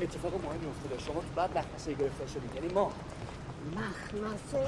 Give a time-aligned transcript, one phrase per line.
[0.00, 0.98] اتفاق مهمی افتاده.
[1.02, 2.54] شما تو بعد مخمسه گرفتار شدید.
[2.54, 2.92] یعنی ما.
[3.76, 4.66] مخمسه؟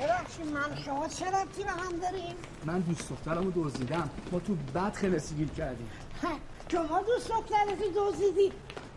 [0.00, 4.10] ببخشید من شما چه ربطی به هم داریم من دوست دخترمو دزدیدم.
[4.32, 5.90] ما تو بعد خلصی گیر کردیم.
[6.72, 8.52] شما دوست دخترتی دزدیدی.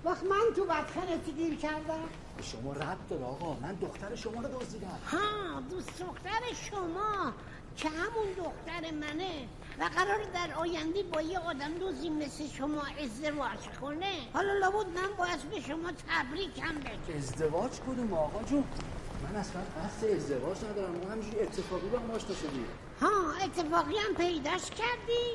[0.05, 2.03] وقت من تو بدخنتی گیر کردم.
[2.41, 3.53] شما رد داره آقا.
[3.61, 4.99] من دختر شما رو دزدیدم.
[5.11, 7.33] ها دوست دختر شما.
[7.77, 9.47] که همون دختر منه
[9.79, 14.13] و قرار در آینده با یه آدم دوزی مثل شما ازدواج کنه.
[14.33, 17.17] حالا لابد من باید به شما تبریکم بگم.
[17.17, 18.63] ازدواج کدوم آقا جون.
[19.23, 20.91] من اصلا قصد ازدواج ندارم.
[21.03, 22.65] ما همینجوری اتفاقی با هم آشنا شدیم
[23.01, 25.25] ها اتفاقی هم پیداش کردی.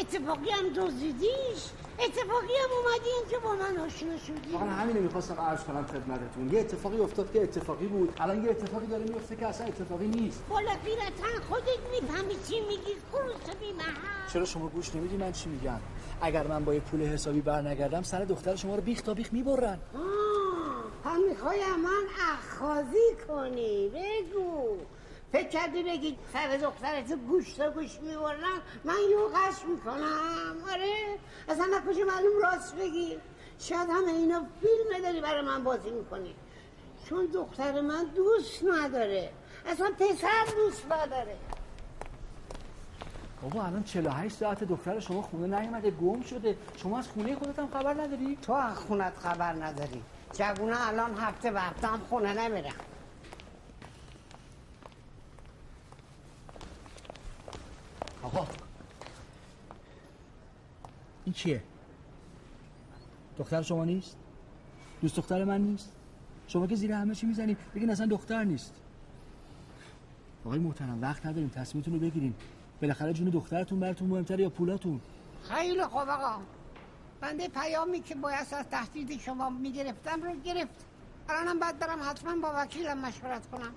[0.00, 1.62] اتفاقی هم دزدیدیش.
[1.98, 4.56] اتفاقی هم اومدی که با من آشنا شدی.
[4.56, 6.52] من همین می‌خواستم عرض کنم خدمتتون.
[6.52, 8.14] یه اتفاقی افتاد که اتفاقی بود.
[8.20, 10.42] الان یه اتفاقی داره میفته که اصلا اتفاقی نیست.
[10.48, 13.66] بالا پیرتن خودت می‌فهمی چی میگی؟ خروس بی
[14.32, 15.80] چرا شما گوش نمیدی؟ من چی میگم؟
[16.20, 19.78] اگر من با یه پول حسابی برنگردم سر دختر شما رو بیخ تا بیخ می‌برن.
[21.04, 23.88] هم می‌خوای من اخخازی کنی.
[23.88, 24.76] بگو.
[25.32, 30.56] فکر کردی بگی سر دخترت گوش تا گوش می‌برن من یوغش می‌کنم.
[30.72, 31.18] آره؟
[31.48, 33.18] اصلا نکجا معلوم راست بگی.
[33.58, 36.34] شاید همه اینا فیلم داری برای من بازی می‌کنی.
[37.08, 39.30] چون دختر من دوست نداره.
[39.66, 41.36] اصلا پسر دوست نداره.
[43.42, 46.56] بابا الان 48 ساعت دختر شما خونه نیومده گم شده.
[46.76, 50.02] شما از خونه خودت هم خبر نداری؟ تو از خونت خبر نداری.
[50.32, 52.74] جوونه الان هفته وقت هم خونه نمیرم
[58.22, 58.46] آقا.
[61.24, 61.62] این کیه
[63.38, 64.16] دختر شما نیست؟
[65.02, 65.92] دوست دختر من نیست؟
[66.46, 68.74] شما که زیر همه چی می‌زنید بگین اصلا دختر نیست.
[70.44, 72.34] آقای محترم وقت نداریم تصمیمتون رو بگیریم.
[72.82, 75.00] بالاخره جون دخترتون براتون مهمتره یا پولاتون؟
[75.42, 76.42] خیلی خوب آقا.
[77.20, 80.86] بنده پیامی که باید از تهدید شما می‌گرفتم رو گرفت.
[81.28, 83.72] الانم بعد برم حتما با وکیلم مشورت کنم.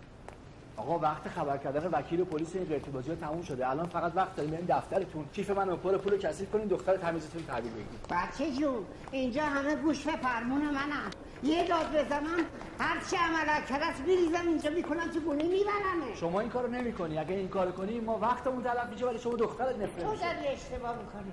[0.77, 3.69] آقا وقت خبر کردن وکیل پلیس این ارتباطی ها تموم شده.
[3.69, 5.25] الان فقط وقت داریم بریم دفترتون.
[5.33, 10.05] کیف من پر پول کثیف کنین دختر تمیزتون تحویل بگیرید بچه جون اینجا همه گوش
[10.05, 11.11] به فرمون منم
[11.43, 12.45] یه داد بزنم
[12.79, 16.15] هر چی عمل کرد میریزم اینجا می‌کنم تو گونه میبرمه.
[16.15, 17.17] شما این کارو نمی‌کنی.
[17.17, 20.97] اگه این کارو کنی ما وقتمون تلف میشه ولی شما دخترت نفرت تو داری اشتباه
[20.97, 21.31] می‌کنی؟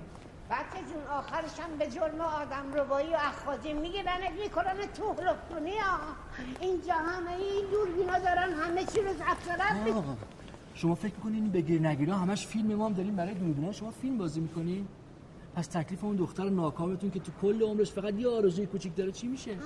[0.51, 5.15] بچه جون آخرش هم به جرم آدم روایی و اخوازی می‌گیرن می‌کنن تو
[5.49, 5.99] کنی ها
[6.59, 9.61] اینجا همه این دوربینا دارن همه چی رو زفت
[10.73, 14.39] شما فکر می‌کنین بگیر نگیرا؟ همش فیلم ما هم داریم برای دوربینا شما فیلم بازی
[14.39, 14.87] می‌کنین
[15.55, 19.27] پس تکلیف اون دختر ناکامتون که تو کل عمرش فقط یه آرزوی کوچیک داره چی
[19.27, 19.57] میشه؟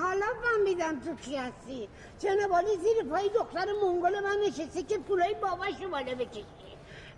[0.00, 1.88] حالا فهمیدم تو کی هستی
[2.18, 6.65] جنبالی زیر پای دختر منگل من نشستی که پولای باباشو بالا بکشی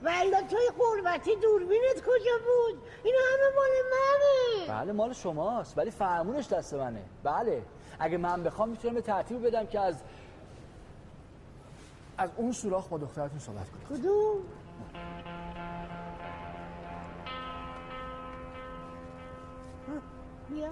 [0.03, 4.79] ولی توی قربتی دوربینت کجا بود؟ اینا همه مال منه.
[4.81, 7.05] بله مال شماست ولی فرمونش دست منه.
[7.23, 7.63] بله
[7.99, 10.03] اگه من بخوام می‌تونم به ترتیب بدم که از
[12.19, 14.43] از اون سوراخ با دخترتون صحبت کنید کدوم؟
[20.51, 20.71] بیا.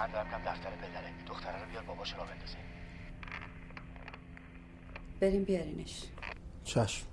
[0.00, 1.12] من دارم کم دفتر پدره.
[1.26, 2.56] دختره رو بیار باباش را بندازه
[5.20, 6.04] بریم بیارینش.
[6.64, 7.06] چشم.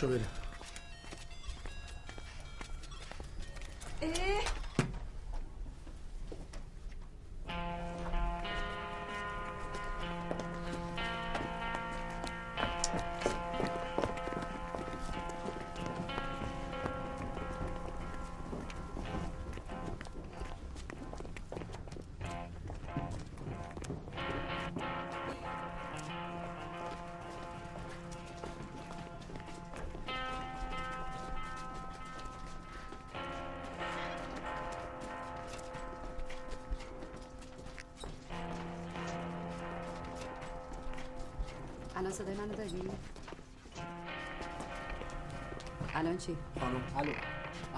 [0.00, 0.29] پاشو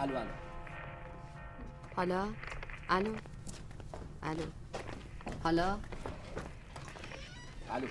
[0.03, 0.31] الو الو
[1.97, 2.29] حالا؟
[2.91, 3.15] الو؟
[4.23, 4.43] الو؟
[5.43, 5.79] حالا؟
[7.71, 7.87] الو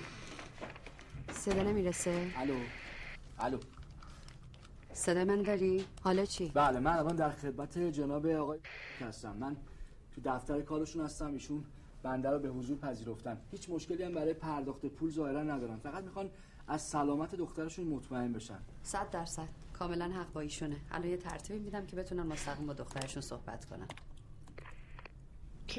[1.32, 2.54] صدا نمی‌رسه؟ الو
[3.38, 3.58] الو
[4.92, 8.58] صدای من داری؟ حالا چی؟ بله من الان در خدمت جناب آقای
[9.00, 9.56] هستم من
[10.14, 11.64] تو دفتر کارشون هستم ایشون
[12.02, 16.30] بنده رو به حضور پذیرفتن هیچ مشکلی هم برای پرداخت پول ظاهرا ندارن فقط می‌خوان
[16.68, 20.80] از سلامت دخترشون مطمئن بشن صد درصد کاملا حق با ایشونه.
[20.90, 23.88] الان یه ترتیبی میدم که بتونن مستقیم با دخترشون صحبت کنن.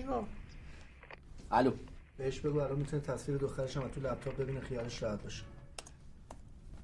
[0.10, 0.31] گفت
[1.51, 1.74] الو.
[2.18, 5.44] بهش بگو الان می‌تونه تصویر دخترش هم تو لپتاپ ببینه خیالش راحت باشه.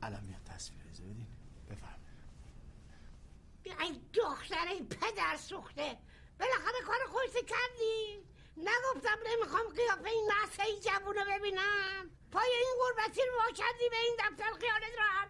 [0.01, 1.27] الان میاد تصویر اجازه بدین
[1.69, 2.00] بفرمایید.
[3.81, 5.97] ای دختر پدر سوخته.
[6.39, 8.23] بالاخره کار خودت کردی.
[8.57, 12.09] نگفتم نمی‌خوام قیافه این نسه جوونو ببینم.
[12.31, 15.28] پای این غربتی رو کردی به این دفتر خیالت راحت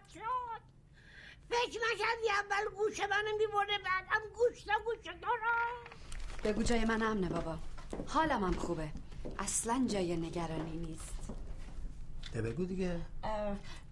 [1.50, 5.90] فکر نکردی اول گوش منو میبرده بعدم گوش تا گوش تو رو.
[6.44, 7.58] بگو جای من امنه بابا.
[8.06, 8.88] حالم هم خوبه.
[9.38, 11.14] اصلا جای نگرانی نیست.
[12.32, 13.00] ده بگو دیگه.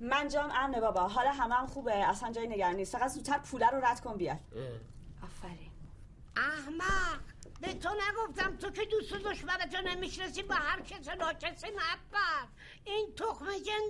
[0.00, 1.08] من جام امنه بابا.
[1.08, 1.94] حالا همه هم خوبه.
[1.94, 2.99] اصلا جای نگرانی نیست.
[2.99, 4.38] فقط زودتر پوله رو رد کن بیار
[5.22, 5.70] آفرین.
[6.38, 7.20] احمق
[7.61, 12.49] به تو نگفتم تو که دوست و دشمنتو نمی‌شناسی با هر کس ناکسی نبر
[12.84, 13.46] این تخم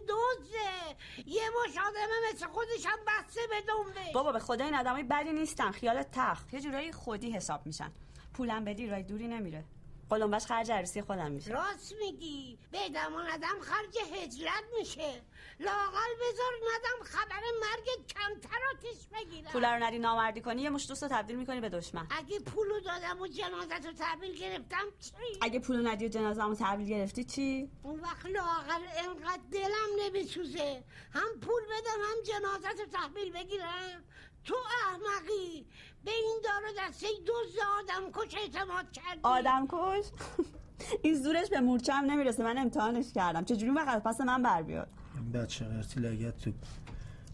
[0.08, 0.96] دوزه
[1.26, 4.12] یه مش آدمه مثل خودش هم بسته به دنبه.
[4.14, 5.70] بابا به خدا این آدمای بدی نیستن.
[5.70, 6.54] خیالت تخت.
[6.54, 7.92] یه جورایی خودی حساب میشن.
[8.34, 9.64] پولم بدی رای دوری نمیره.
[10.10, 12.58] قلمبش خرج عروسی خودم میشه راست میگی.
[12.70, 15.22] به دمان ندم خرج هجرت میشه.
[15.60, 19.52] لاقل بذار ندم خبر مرگ کمتر آتیش بگیرم.
[19.52, 22.06] پول رو ندی نامردی کنی یه مش دوست رو تبدیل می‌کنی به دشمن.
[22.10, 26.88] اگه پولو دادم و جنازت رو تحویل گرفتم چی؟ اگه پول ندی و جنازه‌مو تحویل
[26.88, 30.84] گرفتی چی؟ اون وقت لاغر انقدر دلم نمیسوزه.
[31.12, 34.04] هم پول بدم هم جنازت رو تحویل بگیرم.
[34.44, 35.66] تو احمقی.
[36.04, 39.20] به این دار و دسته دوز آدم کش اعتماد کردی.
[39.22, 40.04] آدم کش؟
[41.04, 43.44] این زورش به مورچه هم نمی‌رسه من امتحانش کردم.
[43.44, 46.52] چجوری وقت از پس من بر بیاد؟ این بچه قرتی لگت تو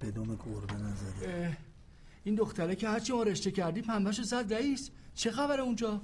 [0.03, 1.57] بدوم گربه نزده.
[2.25, 4.91] این دختره که هرچی ما رشته کردی پنبهشو زد رئیس.
[5.15, 6.01] چه خبره اونجا؟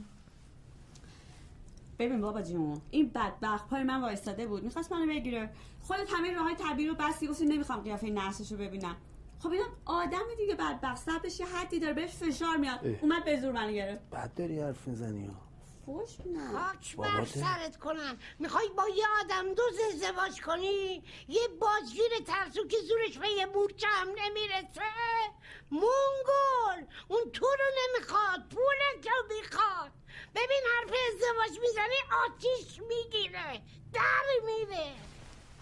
[1.99, 4.65] ببین بابا جون این بدبخت پای من وایستاده بود.
[4.65, 5.51] می‌خواست منو بگیره.
[5.83, 8.97] خودت همه راه های طبیعی رو بستی گفتی نمی‌خوام قیافه نرسش رو ببینم.
[9.43, 12.87] خب اینم آدم دیگه بدبخت صبرش یه حدی داره بهش فشار میاد.
[12.87, 12.95] اه.
[13.01, 14.11] اومد به زور منو گرفت.
[14.11, 15.35] بعد داری حرف می‌زنی ها.
[15.87, 17.25] فوش نه خاک بر.
[17.25, 18.19] سرت کنم.
[18.39, 23.87] می‌خوای با یه آدم دوز ازدواج کنی؟ یه بازگیر ترسو که زورش به یه مورچه
[23.87, 24.91] هم نمی‌رسه؟
[25.71, 26.95] مونگول!
[27.09, 29.91] اون تو رو نمی‌خواد پولت رو می‌خواد.
[30.35, 33.63] ببین حرف ازدواج می‌زنی آتیش می‌گیره.
[33.93, 34.93] در میره.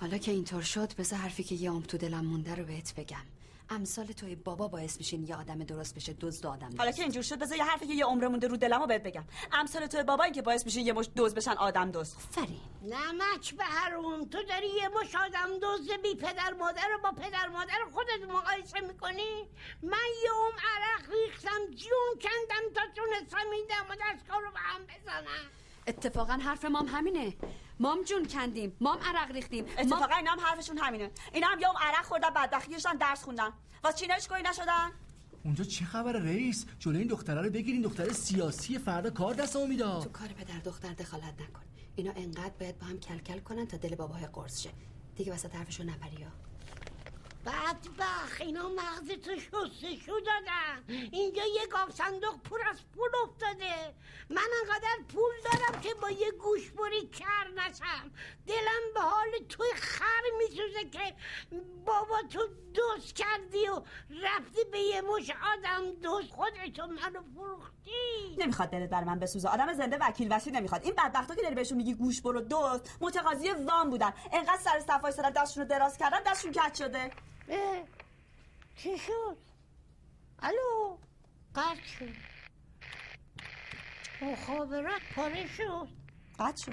[0.00, 3.26] حالا که اینطور شد بذار حرفی که یه عمر تو دلم مونده رو بهت بگم.
[3.70, 7.38] امثال توی بابا باعث میشین یه آدم درست بشه دزد آدم حالا که اینجور شد
[7.38, 9.24] بذار یه حرفی که یه عمر مونده رو دلمو بهت بگم.
[9.52, 13.54] امثال تو بابا این که باعث میشه یه مش دوز بشن آدم دوز فرین نمک
[13.54, 17.78] به حروم تو داری یه مش آدم دوز بی پدر مادر رو با پدر مادر
[17.92, 19.48] خودت مقایسه می‌کنی؟
[19.82, 24.58] من یه ام عرق ریختم جون کندم تا تونستم این دم و دستگاه رو به
[24.58, 25.50] هم بزنم.
[25.88, 27.36] اتفاقا حرف مام همینه.
[27.80, 29.64] مام جون کندیم مام عرق ریختیم.
[29.64, 29.74] مام...
[29.78, 31.10] اتفاقا اینا هم حرفشون همینه.
[31.32, 33.50] اینا هم عمر عرق خوردن بدبختی داشتن درس خوندن.
[33.84, 34.90] واسه چی اینا هیچ نشدن؟
[35.44, 39.68] اونجا چه خبره رئیس؟ جلوی این دختره رو بگیرین دختر سیاسی فردا کار دستمو تو
[39.68, 40.12] می‌داد.
[40.12, 41.62] کار پدر دختر دخالت نکن.
[41.96, 44.70] اینا انقدر باید با هم کلکل کنن تا دل بابای قرص شه.
[45.16, 46.30] دیگه وسط حرفشو نپری ها.
[47.48, 53.94] بدبخ اینا مغز تو شستشو دادن اینجا یه گاف صندوق پر از پول افتاده.
[54.30, 58.10] من انقدر پول دارم که با یه گوش بری کر نشم.
[58.46, 61.14] دلم به حال توی خر میسوزه که
[61.86, 63.82] بابا تو دوست کردی و
[64.22, 68.36] رفتی به یه مش آدم دوست خودتو منو فروختی.
[68.38, 69.48] نمی‌خواد دلت بر من بسوزه.
[69.48, 70.84] آدم زنده وکیل وسی نمی‌خواد.
[70.84, 74.12] این بدبختا که داری بهشون میگی گوش برو دوست متقاضی وام بودن.
[74.32, 77.10] انقدر سر صفای سر دستشون رو دراز کردن دستشون کج شده؟
[77.48, 77.84] اه،
[78.76, 79.36] چی شد؟
[80.38, 80.98] الو
[81.54, 82.14] قطع شد.
[84.22, 85.88] مخابرات پاره شد.
[86.38, 86.72] قد شد.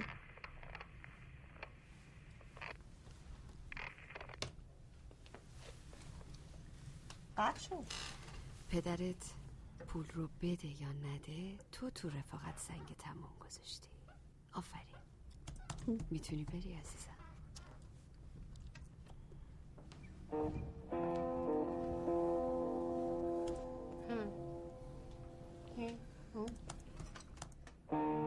[7.37, 7.85] قد شد.
[8.69, 9.33] پدرت
[9.87, 13.87] پول رو بده یا نده تو تو رفاقت سنگ تمام گذاشتی.
[14.53, 14.85] آفرین.
[16.09, 17.14] می‌تونی بری عزیزم.
[20.31, 20.51] 嗯，
[25.77, 25.99] 嗯，
[27.91, 28.24] 嗯。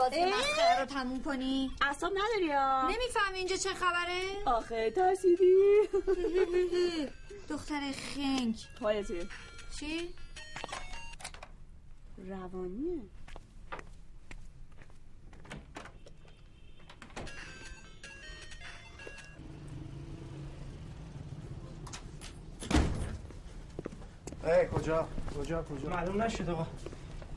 [0.00, 5.54] بازی مسخره رو تموم کنی؟ اصاب نداری یا؟ نمی‌فهمی اینجا چه خبره؟ آخه ترسیدی.
[7.50, 7.80] دختر
[8.14, 9.28] خنگ توالتی
[9.80, 10.14] چی؟
[12.28, 13.02] روانیه.
[24.44, 26.66] ای کجا؟ کجا کجا؟ معلوم نشد آقا.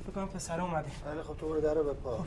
[0.03, 0.91] فکر کنم پسر اومده.
[1.05, 2.25] بله خب تو برو در رو بپا.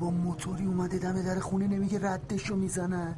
[0.00, 3.16] با موتوری اومده دم در خونه نمیگه ردشو می‌زنن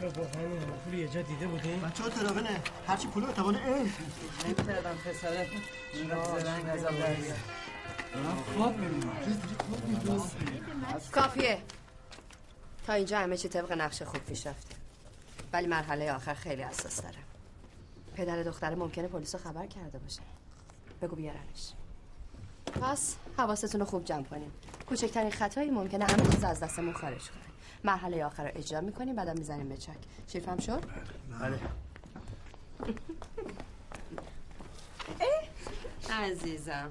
[0.00, 3.28] چرا واقعا این همه پول یه جا دیده بودیم بچه ها تراغنه هرچی پول رو
[3.28, 3.66] اتوانه اه
[4.46, 5.46] نمی‌کردم پسره
[5.94, 6.66] زرنگ
[8.56, 9.10] خواب می‌بینم
[11.12, 11.62] کافیه.
[12.86, 14.74] تا اینجا همه چی طبق نقشه خوب پیش رفته
[15.52, 17.18] ولی مرحله آخر خیلی حساس داره.
[18.14, 20.20] پدر دختره ممکنه پلیس رو خبر کرده باشه.
[21.02, 21.72] بگو بیارنش.
[22.82, 24.52] پس حواستون رو خوب جمع کنیم.
[24.88, 27.49] کوچکترین خطایی ممکنه همه چیز از دستمون خارج کنه.
[27.84, 29.96] مرحله آخر رو اجرا می‌کنیم بعدم می‌زنیم به چک.
[30.26, 30.84] شیرفهم شد؟
[31.40, 31.58] بله.
[36.10, 36.90] عزیزم.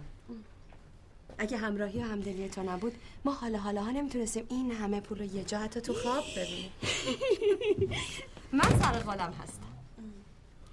[1.38, 5.25] اگه همراهی و همدلی تو نبود ما حالا حالا ها نمی‌تونستیم این همه پول رو
[5.25, 6.72] یه جا حتی تو خواب ببینیم.
[8.51, 9.63] من سر قولم هستم.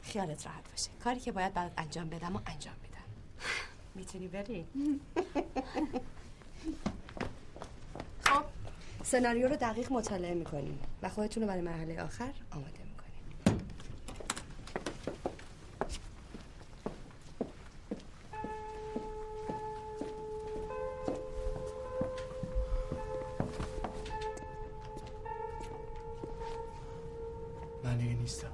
[0.03, 0.91] خیالت راحت باشه.
[1.05, 3.05] کاری که باید بعد انجام بدم و انجام میدم
[3.95, 4.67] می‌تونی بری؟
[9.07, 13.67] سناریو رو دقیق مطالعه می‌کنیم و خودتون رو برای مرحله آخر آماده می‌کنیم.
[27.85, 28.53] من دیگه نیستم.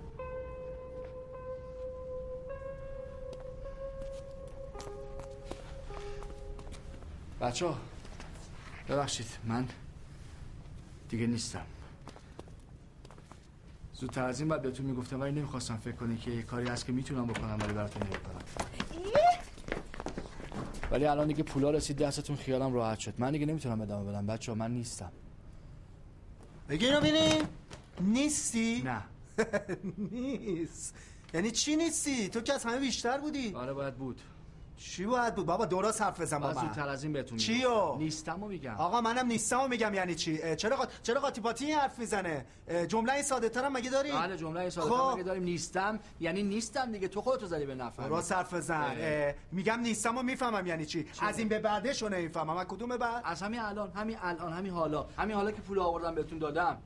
[7.41, 7.77] بچه ها
[8.89, 9.69] ببخشید من
[11.13, 11.67] دیگه نیستم.
[13.95, 16.93] زودتر از این بعد بهتون می‌گفتم ولی نمی‌خواستم فکر کنی که یه کاری هست که
[16.93, 18.43] می‌تونم بکنم ولی براتون نمی‌کنم.
[20.91, 23.15] ولی الان دیگه پولا رسید دستتون خیالم راحت شد.
[23.19, 24.27] من دیگه نمی‌تونم ادامه بدم.
[24.27, 25.13] بچه ها من نیستم.
[26.69, 27.43] بگی اینو بینی
[28.01, 29.03] نیستی؟ نه.
[30.13, 30.95] نیست.
[31.35, 33.55] یعنی چی نیستی؟ تو که از همه بیشتر بودی.
[33.55, 34.21] آره باید بود.
[34.91, 36.89] چی باید بود؟ بابا درست حرف بزن با من.
[36.89, 37.99] از این بهتون چیو؟ میگم.
[37.99, 38.75] نیستم و میگم.
[38.75, 40.87] آقا منم نیستم و میگم یعنی چی؟ چرا قا...
[41.03, 42.47] چرا قاطی پاتی این حرف می‌زنه؟
[42.89, 45.15] جمله این ساده ترم مگه داری؟ بله جمله ساده خب.
[45.15, 46.01] مگه داریم؟ نیستم.
[46.21, 47.09] یعنی نیستم دیگه.
[47.09, 48.95] تو خودتو زدی به نفر درست حرف بزن.
[49.53, 52.57] میگم نیستم و می‌فهمم یعنی چی؟ از این به بعدش نمی‌فهمم.
[52.57, 55.07] از کدوم بعد؟ از همین الان همین الان همین حالا.
[55.19, 56.79] همین حالا که پول آوردم بهتون دادم.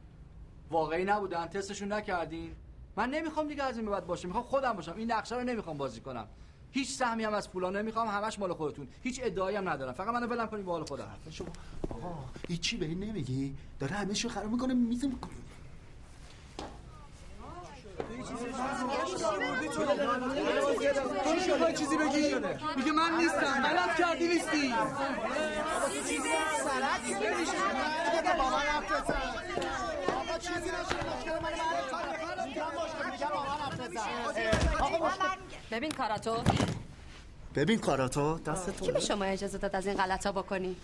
[0.71, 1.47] واقعی نبودن.
[1.47, 2.53] تستشون نکردین.
[2.97, 4.95] من نمی‌خوام دیگه از این به بعد باشه می‌خوام خودم باشم.
[4.97, 6.29] این نقشه رو نمی‌خوام بازی کنم.
[6.77, 8.89] هیچ سهمی هم از پولا نمی‌خوام همش مال خودتون.
[9.03, 9.93] هیچ ادعایی هم ندارم.
[9.93, 11.09] فقط منو ولم کنید به حال خودم.
[11.31, 11.49] شما
[11.91, 15.11] آقا هیچی به این نمیگی؟ داره همه شو خراب می‌کنه میزه
[21.79, 22.35] چیزی بگی؟
[22.77, 23.63] میگه من نیستم.
[23.63, 24.75] غلط کردی نیستی.
[35.71, 36.37] ببین کاراتو.
[37.55, 40.77] ببین کاراتو دست کی به شما اجازه داد از این غلطا بکنی؟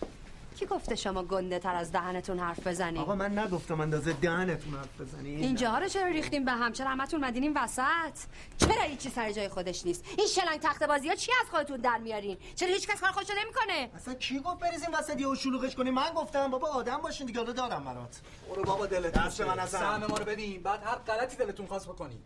[0.59, 5.01] کی گفته شما گنده تر از دهنتون حرف بزنی؟ آقا من نگفتم اندازه دهنتون حرف
[5.01, 5.31] بزنی.
[5.37, 8.19] اینجاها رو چرا ریختیم به هم؟ چرا همتون اومدین این وسط؟
[8.59, 11.99] چرا هیچی سر جای خودش نیست؟ این شلنگ تخت بازی ها چی از خودتون در
[11.99, 15.91] میارین؟ چرا هیچ کس کار خودشو نمی‌کنه؟ اصلا کی گفت بریزیم وسط یه شلوغش کنی
[15.91, 18.21] من گفتم بابا آدم باشین دیگه حالا دارم برات.
[18.51, 19.67] برو بابا دلت دست من.
[19.67, 20.63] سهم ما رو بدین.
[20.63, 22.19] بعد هر غلطی دلتون خواست بکنی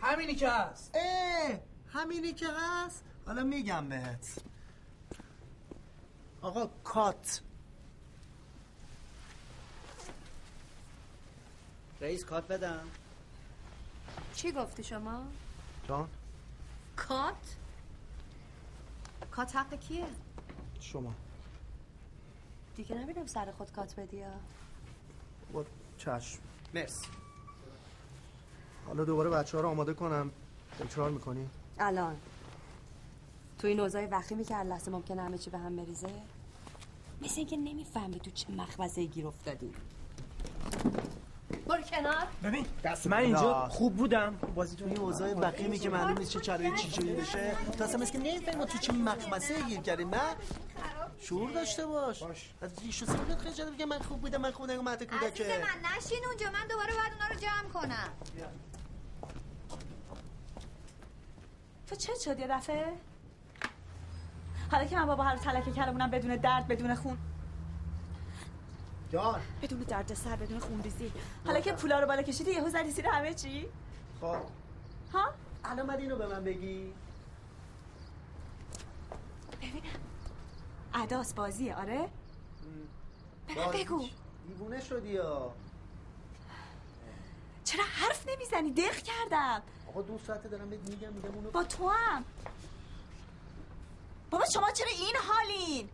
[0.00, 0.90] همینی که هست.
[0.94, 1.58] اه.
[1.92, 4.38] همینی که هست؟ حالا میگم بهت.
[6.42, 7.40] آقا کات.
[12.00, 12.88] رئیس کات بدم.
[14.34, 15.26] چی گفتی شما؟
[15.88, 16.08] جان.
[16.96, 17.56] کات؟
[19.30, 20.06] کات حق کیه؟
[20.80, 21.14] شما.
[22.76, 24.30] دیگه نبینم سر خود کات بدی ها.
[25.52, 25.64] با
[25.98, 26.38] چشم.
[26.74, 27.08] مرسی.
[28.86, 30.30] حالا دوباره بچه ها رو آماده کنم.
[30.78, 32.16] تکرار می‌کنی؟ الان.
[33.58, 36.08] تو این اوضاع وقتی که هر لحظه ممکنه همه چی به هم بریزه؟
[37.22, 39.72] مثل اینکه نمی‌فهمی تو چه مخمزه گیر افتادی.
[41.68, 42.26] برو کنار.
[42.44, 43.16] ببین دست من.
[43.16, 44.38] اینجا خوب بودم.
[44.54, 47.56] بازی تو این اوضاع وقیمی که معلوم نیست چه چرایی چی جوری بشه.
[47.78, 50.14] تو اصلا مثل که نمی‌فهمی ما تو چه مخمسه گیر کردیم.
[50.14, 50.20] نه
[51.20, 52.22] شعور داشته باش.
[52.60, 55.44] از ریش و سیبت خجالت بگم من خوب بودم من خوب نگم مهد عزیز کودکه
[55.44, 58.08] من نشین اونجا من دوباره باید اونا رو جمع کنم.
[61.88, 62.92] تو چه شد یه دفعه؟
[64.70, 67.18] حالا که من بابا هر تلکه کردمونم بدون درد بدون خون.
[69.12, 69.40] جان.
[69.62, 71.12] بدون درد سر بدون خونریزی
[71.46, 73.68] حالا که پولا رو بالا کشیدی یهو زدی زیر همه چی؟
[74.20, 74.36] خب.
[75.12, 76.92] ها؟ الان بعد اینو به من بگی.
[79.62, 79.82] ببینم
[80.94, 82.08] اداس بازیه آره؟
[83.46, 83.72] به من.
[83.72, 84.04] بگو.
[84.48, 85.52] دیوونه شدی یا
[87.64, 89.62] چرا حرف نمی‌زنی؟ دق کردم.
[89.88, 92.24] آقا دو ساعته دارم بهت میگم میگم اونو با تو هم.
[94.30, 95.88] بابا شما چرا این حالین؟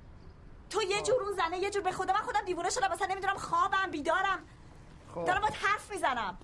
[0.70, 2.12] تو یه جور اون زنه یه جور به خدا.
[2.12, 4.38] من خودم دیوونه شدم مثلا نمی‌دونم خوابم بیدارم.
[5.14, 5.24] خب.
[5.24, 6.38] دارم باید حرف می‌زنم.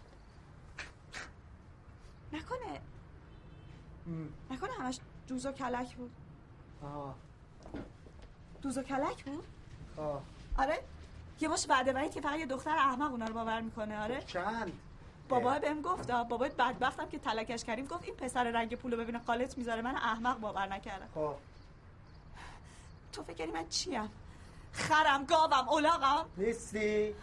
[2.33, 2.81] نکنه.
[4.51, 6.11] نکنه همش دوز و کلک بود.
[6.83, 7.15] آه.
[8.63, 9.45] دوز و کلک بود؟
[9.97, 10.23] آه.
[10.59, 10.83] آره.
[11.41, 14.23] یه باش بعد که فقط یه دختر احمق اونا رو باور می‌کنه آره.
[14.23, 14.73] چند؟
[15.31, 17.87] بابا بهم گفت بابا بدبختم که تلکش کردیم.
[17.87, 19.83] گفت این پسر رنگ پولو ببینه قالت می‌ذاره.
[19.83, 21.09] من احمق باور نکردم.
[21.15, 21.35] خب.
[23.13, 24.11] تو فکر کنی من چیم؟
[24.73, 26.27] خرم گاوم الاغم.
[26.37, 27.15] نیستی؟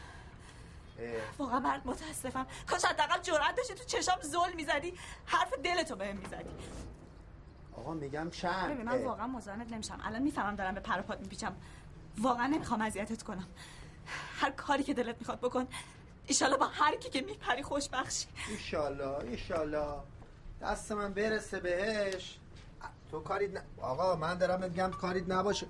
[1.37, 2.47] واقعا من متاسفم.
[2.67, 4.93] کاش حداقل جرأت داشتی تو چشام زل می‌زدی.
[5.25, 6.49] حرف دلتو بهم می‌زدی.
[7.77, 9.99] آقا میگم چند ببین من واقعا مزاحمت نمیشم.
[10.03, 11.55] الان می‌فهمم دارم به پر و پات میپیچم.
[12.17, 13.47] واقعا نمی‌خوام اذیتت کنم.
[14.39, 15.67] هر کاری که دلت می‌خواد بکن.
[16.27, 19.99] ایشالا با هر کی که میپری خوشبخشی ایشالله ایشالله
[20.61, 22.37] دست من برسه بهش.
[23.11, 23.61] تو کاریت ن...
[23.81, 25.67] آقا من دارم میگم کاریت نباشه.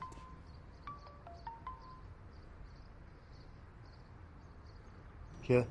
[5.43, 5.67] که؟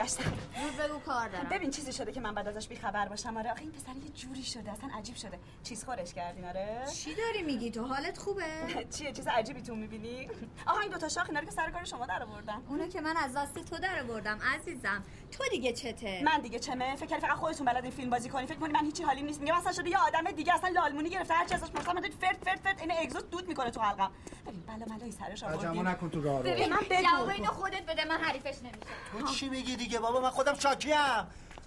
[0.00, 0.39] ました
[0.80, 1.48] بگو کار دارم.
[1.50, 3.36] ببین چیزی شده که من بعد ازش بیخبر باشم.
[3.36, 5.38] آره آخه این پسر یه جوری شده اصلا عجیب شده.
[5.62, 8.44] چیز خورش کردین آره؟ چی داری میگی؟ تو حالت خوبه؟
[8.98, 10.28] چیه؟ چیز عجیبی تو می‌بینی؟
[10.66, 12.62] آها این دوتا شاخ اینا که سر کار شما در آوردن.
[12.68, 15.04] اونو که من از دست تو در بردم عزیزم.
[15.30, 16.96] تو دیگه چته؟ من دیگه چمه.
[16.96, 18.46] فکر فقط خودتون بلدین فیلم بازی کنی.
[18.46, 19.40] فکر کنی من هیچی حالیم نیست.
[19.40, 21.34] میگم اصلا شده یه آدم دیگه اصلا لالمونی گرفته.
[21.34, 22.80] هر چی ازش پرسم من فرد فرد فرد.
[22.80, 24.10] این اگزوست دود می‌کنه تو حلقم.
[24.46, 25.86] ببین بلا ملایی سرش آوردین.
[25.86, 26.42] نکن تو راه رو.
[26.42, 27.02] ببین من بگو.
[27.02, 28.78] جواب اینو خودت بده من حریفش نمیشه
[29.12, 30.96] تو چی میگی دیگه؟ بابا من خودم شاکیم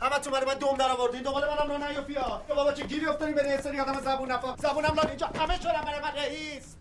[0.01, 3.35] همه تو من دوم در آوردین دنبال منم راه نیافیا یا بابا چه گیری افتادین
[3.35, 4.55] بین سری آدم زبون نفا.
[4.55, 5.27] زبونم لان اینجا.
[5.27, 6.75] همه شدن برای من رئیس.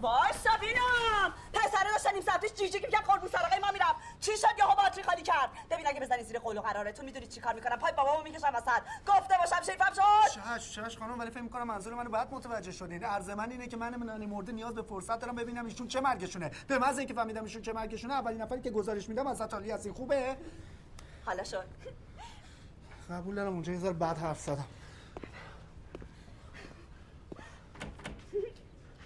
[0.00, 4.36] وای سابینم پسره داشتن نیم ساعت پیش جیجی که میگم قربون سرقه ما میرم چی
[4.36, 7.76] شد یهو باتری خالی کرد؟ ببین اگه بزنی زیر قول و قرارتون می‌دونید چیکار می‌کنم.
[7.76, 8.82] پای بابامو می‌کشم وسط.
[9.06, 10.58] گفته باشم شیفم شد.
[10.58, 13.04] شش شش خانم ولی فکر می‌کنم منظور منو بعد متوجه شدین.
[13.04, 16.50] عرض من اینه که من نانی مرده نیاز به فرصت دارم ببینم ایشون چه مرگشونه.
[16.68, 19.92] به محض اینکه فهمیدم ایشون چه مرگشونه اولین نفری که گزارش میدم از علی هستی
[19.92, 20.36] خوبه.
[21.24, 21.64] حالا شد.
[23.10, 24.64] قبول دارم اونجا یه ذره بد حرف زدم.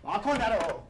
[0.04, 0.82] واکن درو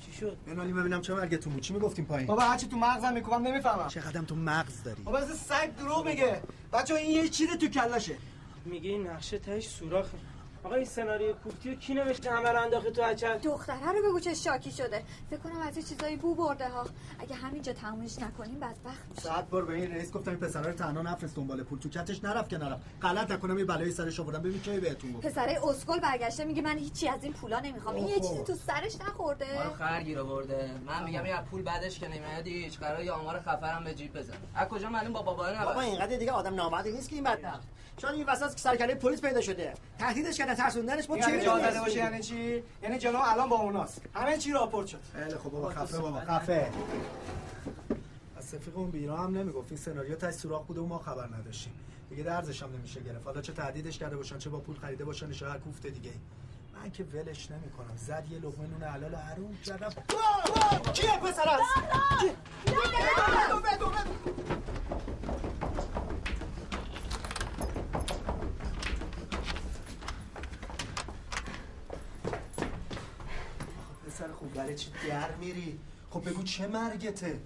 [0.00, 1.62] چی شد؟ بنالی ببینم چه مرگتون بود.
[1.62, 3.88] چی می‌گفتیم پایین؟ بابا هرچی تو مغزم می‌کنم نمی‌فهمم.
[3.88, 6.42] چقدر تو مغز داری؟ بابا از سگ دروغ میگه.
[6.72, 8.16] بچه این یه چیزی تو کلشه
[8.64, 10.18] میگه این نقشه تهش سوراخه.
[10.66, 14.20] آقا این سناریو کوفتی رو کی نوشته همه رو انداخته تو اچل دختره رو بگو
[14.20, 15.02] چه شاکی شده.
[15.30, 16.86] فکر کنم از یه چیزایی بو برده ها.
[17.18, 19.22] اگه همینجا تمومش نکنیم بدبخت میشه.
[19.22, 22.24] صد بار به این رئیس گفتم این پسرا رو تنها نفرست دنبال پول تو کتش
[22.24, 22.82] نرفت که نرفت.
[23.02, 24.38] غلط نکنم یه بلایی سرش آوردم.
[24.42, 25.26] ببین کی بهتون گفت.
[25.26, 27.94] پسره اسکل برگشته میگه من هیچی از این پولا نمی‌خوام.
[27.94, 28.14] این یه.
[28.20, 29.54] چیزی تو سرش نخورده.
[29.54, 30.70] ما رو خرگیر آورده.
[30.86, 32.78] من میگم یه پول بعدش که نمیاد هیچ.
[32.78, 34.34] قرار آمار خفرم به جیب بزن.
[34.54, 37.68] از کجا معلوم با بابا بابا نه اینقدر دیگه آدم نامردی نیست که این بدبخت.
[37.96, 39.74] چون این وسط که سرکله پلیس پیدا شده.
[39.98, 41.10] تهدیدش کردن ترسوندنش.
[41.10, 44.02] ما چه یعنی می‌دونیم؟ داده باشه؟ یعنی چی؟ یعنی جلو الان با اوناست.
[44.14, 45.00] همه چی راپورت شد.
[45.12, 46.20] خیلی خب بابا خفه بابا.
[46.20, 46.70] خفه.
[48.36, 49.72] از سفیق اون بیرا هم نمی‌گفت.
[49.72, 51.72] این سناریو تاش سوراخ بوده و ما خبر نداشتیم.
[52.10, 53.26] دیگه درزش هم نمیشه گرفت.
[53.26, 56.12] حالا چه تهدیدش کرده باشن چه با پول خریده باشن چه هر کوفته دیگه
[56.74, 57.96] من که ولش نمی‌کنم.
[57.96, 59.90] زد یه لقمه نون حلال حروم کردم.
[60.92, 61.62] کیه پسر است
[62.66, 63.92] بدو بدو بدو
[74.16, 75.78] پسر خوب برای چی در میری؟
[76.10, 77.40] خب بگو چه مرگته؟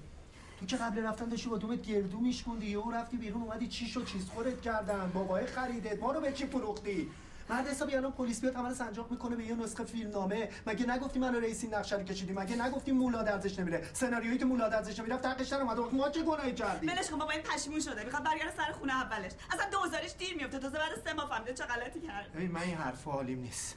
[0.61, 4.04] تو که قبل رفتن داشتی با دومت گردو میشکوندی یهو رفتی بیرون اومدی چی شد؟
[4.04, 7.11] چیز خورت کردن بابای خریدت ما رو به چی فروختی؟
[7.48, 10.48] مرد حسابی الان پلیس بیاد عمل سنجاق می‌کنه به یه نسخه فیلمنامه.
[10.66, 14.44] مگه نگفتی منو رئیس این نقشه رو کشیدی؟ مگه نگفتی مولا ارزش نمیره؟ سناریویی که
[14.44, 17.80] مولا ارزش نمیره تقش در اومده ما چه گناهی کردیم؟ ولش کن بابا این پشیمون
[17.80, 19.33] شده می‌خواد برگرده سر خونه اولش.
[19.52, 22.76] اصلا دوزارش دیر میفته تازه بعد سه ماه فهمیده چه غلطی کرد ببین من این
[22.76, 23.76] حرفا حالیم نیست.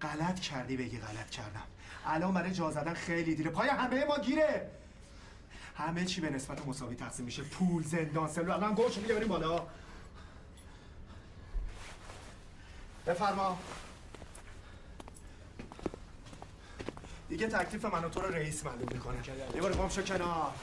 [0.00, 1.62] غلط کردی بگی غلط کردم.
[2.06, 3.50] الان برای جا زدن خیلی دیره.
[3.50, 4.70] پای همه ما گیره.
[5.76, 7.42] همه چی به نسبت مساوی تقسیم میشه.
[7.42, 8.50] پول زندان سلول.
[8.50, 9.66] الان گوش میگه بریم بالا.
[13.06, 13.58] بفرما.
[17.28, 19.16] دیگه تکلیف من و تو رو رئیس معلوم می‌کنه.
[19.54, 20.54] یه بار گم شو کنار.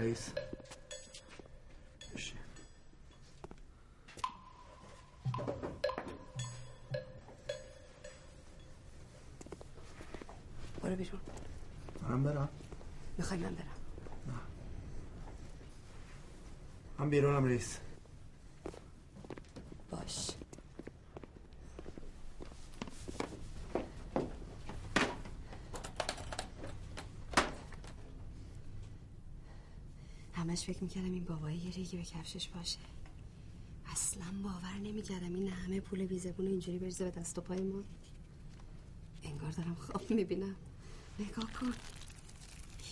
[0.00, 0.30] كويس
[2.12, 2.34] ماشي
[10.84, 10.94] ولا
[12.10, 12.48] عم برا
[16.98, 17.46] عم بيرون عم
[30.60, 32.78] همش فکر می‌کردم این بابایی یه ریگی به کفشش باشه.
[33.86, 37.82] اصلا باور نمی‌کردم این همه پول بیزبون اینجوری بریزه به دست و پای ما.
[39.22, 40.56] انگار دارم خواب می‌بینم.
[41.18, 41.72] نگاه کن.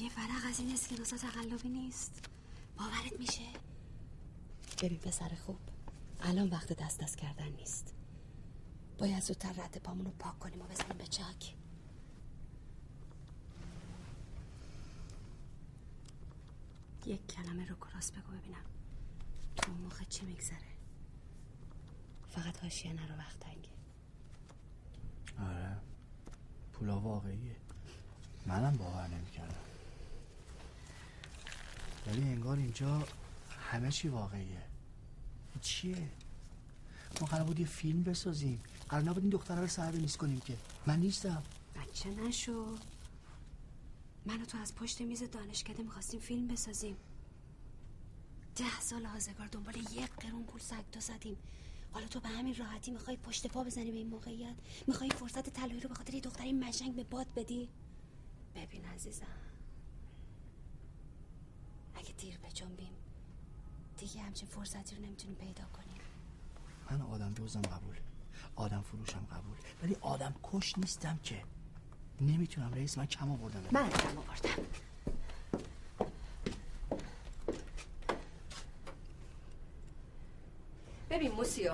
[0.00, 2.24] یه ورق از این اسکناسا تقلبی نیست.
[2.78, 3.42] باورت میشه؟
[4.82, 5.58] ببین پسر خوب
[6.20, 7.94] الان وقت دست دست کردن نیست.
[8.98, 11.54] باید زودتر رد پامون رو پاک کنیم و بزنیم به چاک.
[17.06, 18.64] یک کلمه رو کراس بگو ببینم.
[19.56, 20.58] تو موقع چی میگذره؟
[22.30, 23.68] فقط حاشیه نرو وقت تنگه.
[25.50, 25.76] آره.
[26.72, 27.56] پولا واقعیه.
[28.46, 29.54] منم باور نمی‌کردم.
[32.06, 33.08] ولی انگار اینجا
[33.70, 34.62] همه چی واقعیه.
[35.54, 36.08] این چیه؟
[37.20, 38.60] ما قرار بود یه فیلم بسازیم.
[38.88, 40.56] قرار نبود این دختره رو سر نیست کنیم که.
[40.86, 41.42] من نیستم.
[41.76, 42.78] بچه نشو.
[44.26, 46.96] من تو از پشت میز دانشکده می‌خواستیم فیلم بسازیم.
[48.56, 50.60] ده سال آزگار دنبال یک قرون پول
[50.92, 51.36] تا زدیم.
[51.92, 54.54] حالا تو به همین راحتی می‌خوای پشت پا بزنی به این موقعیت؟
[54.86, 57.68] می‌خوای فرصت طلایی رو به خاطر یه دختری مشنگ به باد بدی؟
[58.54, 59.26] ببین عزیزم.
[61.94, 62.92] اگه دیر بجنبیم
[63.98, 66.00] دیگه همچین فرصتی رو نمی‌تونیم پیدا کنیم
[66.90, 67.96] من آدم دوزم قبول.
[68.56, 69.56] آدم فروشم قبول.
[69.82, 71.44] ولی آدم کش نیستم که.
[72.20, 73.64] نمی‌تونم رئیس من کم آوردم.
[73.72, 74.62] من کم آوردم.
[81.10, 81.72] ببین موسیو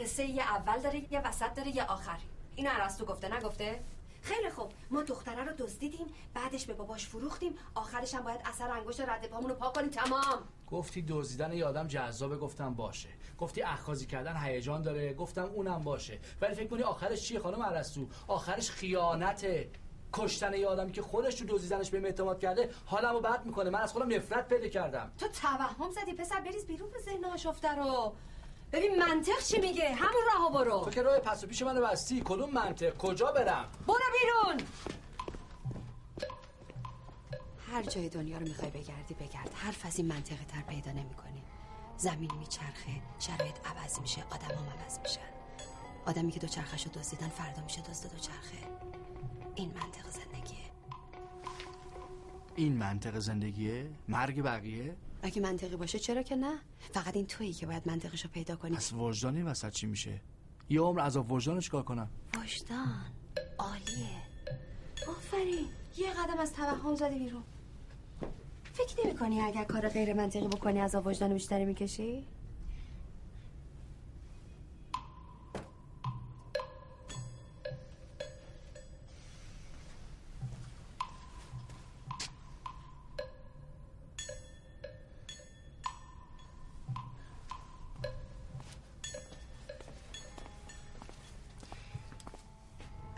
[0.00, 2.18] قصه یه اول داره یه وسط داره یه آخر.
[2.56, 3.80] اینو ارسطو گفته نگفته؟
[4.22, 4.72] خیلی خوب.
[4.90, 7.54] ما دختره رو دزدیدیم بعدش به باباش فروختیم.
[7.74, 9.90] آخرش هم باید اثر انگشت رد پامون رو پاک کنیم.
[9.90, 10.48] تمام.
[10.70, 13.08] گفتی دزدیدن یه آدم جذابه گفتم باشه.
[13.38, 16.18] گفتی اخاذی کردن هیجان داره گفتم اونم باشه.
[16.40, 19.70] ولی فکر کنی آخرش چیه خانم ارسطو آخرش خیانته
[20.12, 23.70] کشتن یه آدمی که خودش تو دزدیدنش به اعتماد کرده حالمو بد می‌کنه.
[23.70, 25.12] من از خودم نفرت پیدا کردم.
[25.18, 28.12] تو توهم زدی پسر بریز بیرون به ذهن آشفته رو.
[28.72, 30.80] ببین منطق چی میگه؟ همون راه برو.
[30.84, 32.22] تو که راه پس و پیش منو بستی.
[32.24, 34.66] کدوم منطق؟ کجا برم؟ برو بیرون.
[37.72, 39.50] هر جای دنیا رو می‌خوای بگردی بگرد.
[39.54, 41.42] حرف از این منطقه تر پیدا نمی‌کنی.
[41.96, 45.20] زمین میچرخه شرایط عوض میشه آدم هم عوض میشن.
[46.06, 48.58] آدمی که دو چرخش رو دزدیدن فردا میشه دزد دو چرخه
[49.54, 50.58] این منطق زندگیه.
[52.56, 56.58] این منطق زندگیه؟ مرگ بقیه؟ اگه منطقی باشه چرا که نه؟
[56.94, 58.76] فقط این تویی که باید منطقش رو پیدا کنی.
[58.76, 60.20] پس وجدان این وسط چی میشه؟
[60.68, 63.04] یه عمر عذاب وجدان رو چیکار کنم؟ وجدان
[63.58, 64.22] عالیه.
[65.08, 65.66] آفرین.
[65.96, 67.42] یه قدم از توهم زدی بیرون.
[68.78, 72.26] فکر نمی کنی اگر کار غیر منطقی بکنی از وجدان بیشتری می‌کشی؟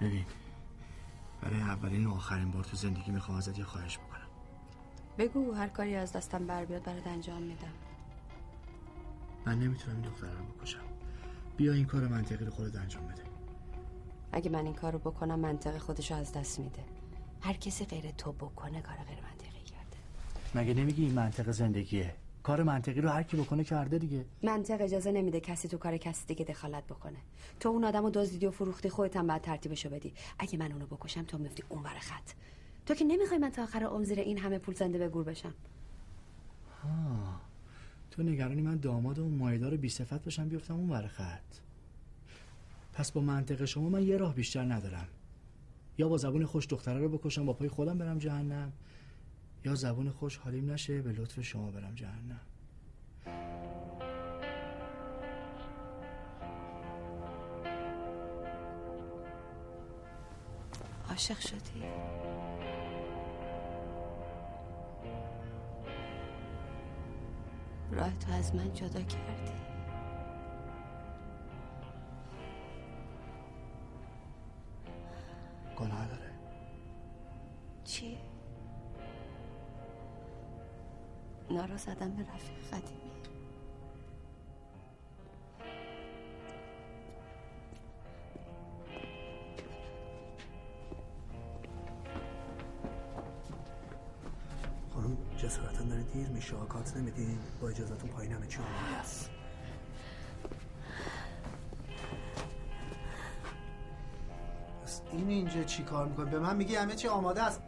[0.01, 0.25] ببین
[1.43, 4.40] برای اولین و آخرین بار تو زندگی می‌خوام ازت یه خواهش بکنم
[5.21, 7.73] بگو هر کاری از دستم بر بیاد برات انجام میدم.
[9.47, 10.79] من نمی‌تونم این دختر رو بکشم.
[11.57, 13.23] بیا این کار منطقی رو خودت انجام بده.
[14.33, 16.85] اگه من این کار رو بکنم منطق خودش رو از دست میده.
[17.41, 19.97] هر کسی غیر تو بکنه کار غیر منطقی کرده.
[20.55, 24.25] مگه نمیگی این منطق زندگیه؟ کار منطقی رو هر کی بکنه کرده دیگه.
[24.43, 27.19] منطق اجازه نمیده کسی تو کار کسی دیگه دخالت بکنه.
[27.61, 30.15] تو اون آدمو دزدیدی و فروختی خودت هم بعد ترتیبشو بدی.
[30.39, 32.31] اگه من اونو بکشم تو میفتی اون خط.
[32.91, 35.55] تو که نمی‌خوای من تا آخر عمر زیر این همه پول زنده به گور بشم.
[36.83, 37.41] ها
[38.11, 41.57] تو نگرانی من داماد اون مایدار بی صفت بشم بیفتم اون بر خط.
[42.93, 45.07] پس با منطق شما من یه راه بیشتر ندارم.
[45.99, 48.73] یا با زبون خوش دختره رو بکشم با پای خودم برم جهنم
[49.65, 52.41] یا زبون خوش حالیم نشه به لطف شما برم جهنم.
[61.11, 61.83] عاشق شدی.
[67.91, 69.53] راه تو از من جدا کردی.
[75.77, 76.31] گناه داره.
[77.85, 78.19] چی؟
[81.51, 83.00] نارو زدم به رفیق قدیمی
[96.53, 99.31] میشه کارت نمیدین؟ با اجازهتون پایین همه چی آماده است
[104.83, 107.63] پس این اینجا چی کار می‌کنه؟ به من میگی همه چی آماده است.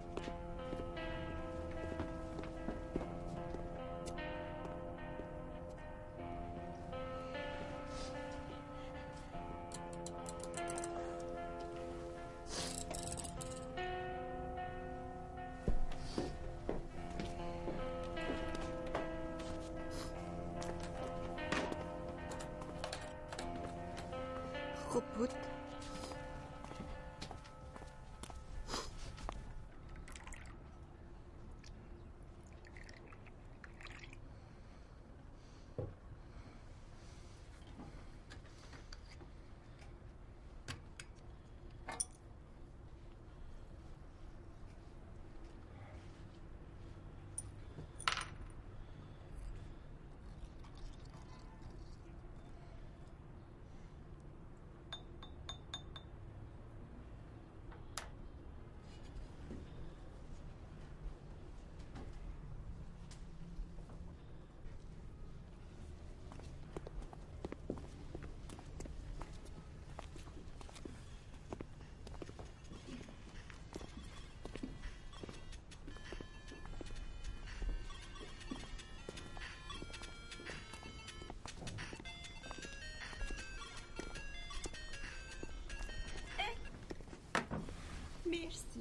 [88.33, 88.81] مرسی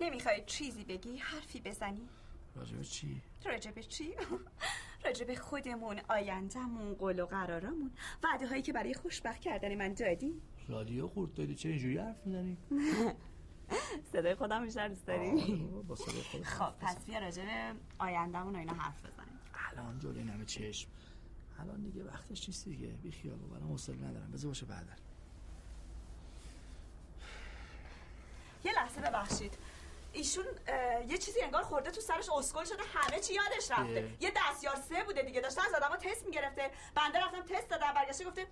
[0.00, 2.08] نمی‌خوای چیزی بگی حرفی بزنی
[2.54, 4.14] راجب چی؟ راجب چی؟
[5.04, 7.90] راجب خودمون آیندهمون قول و قرارامون
[8.22, 12.56] وعده هایی که برای خوشبخت کردن من دادی رادیو خورد دادی چه اینجوری حرف می‌زنی؟
[14.12, 15.68] صدای خودم بیشتر دوست داری؟
[16.44, 17.42] خب پس بیا راجب
[17.98, 19.40] آیندهمون و اینا حرف بزنیم.
[19.68, 20.88] الان جلوی این همه چشم.
[21.58, 22.86] الان دیگه وقتش نیست دیگه.
[22.86, 24.30] بی خیال بابا الان حوصله ندارم.
[24.30, 24.92] بذار باشه بعدا.
[28.64, 29.58] یه لحظه ببخشید.
[30.12, 30.44] ایشون
[31.08, 34.10] یه چیزی انگار خورده تو سرش اسکل شده همه چی یادش رفته.
[34.18, 34.22] اه.
[34.22, 35.40] یه دستیار سه بوده دیگه.
[35.40, 36.70] داشته از آدما تست می‌گرفته.
[36.94, 38.46] بنده رفتم تست دادم برگشته گفته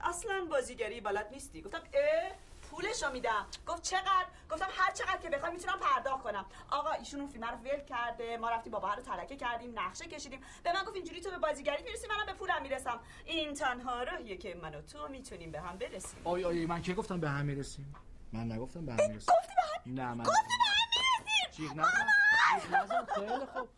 [0.00, 1.62] اصلا بازیگری بلد نیستی.
[1.62, 2.32] گفتم اه
[2.70, 3.46] پولشو میدم.
[3.66, 6.46] گفت چقدر؟ گفتم هر چقدر که بخوای می‌تونم پرداخت کنم.
[6.70, 10.40] آقا ایشون اون فیلم رو ول کرده ما رفتیم بابا رو ترکه کردیم نقشه کشیدیم.
[10.62, 13.00] به من گفت اینجوری تو به بازیگری می‌رسی منم به پولم می‌رسم.
[13.24, 16.20] این تنها راهیه که من و تو می‌تونیم به هم برسیم.
[16.24, 17.94] آی آی من که گفتم به هم می‌رسیم؟
[18.32, 19.34] من نگفتم به هم می‌رسیم.
[19.38, 19.62] گفتی به
[20.02, 21.68] هم نه من گفتی به هم می‌رسیم!
[21.68, 23.06] جیغ نزن.
[23.14, 23.68] خیلی خوب.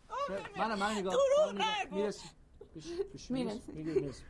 [0.57, 1.65] منم من نگاه دروغ من.
[1.65, 1.95] نگو.
[1.95, 2.31] می‌رسیم.
[3.29, 3.75] می‌رسیم.
[3.75, 4.25] می‌رسیم.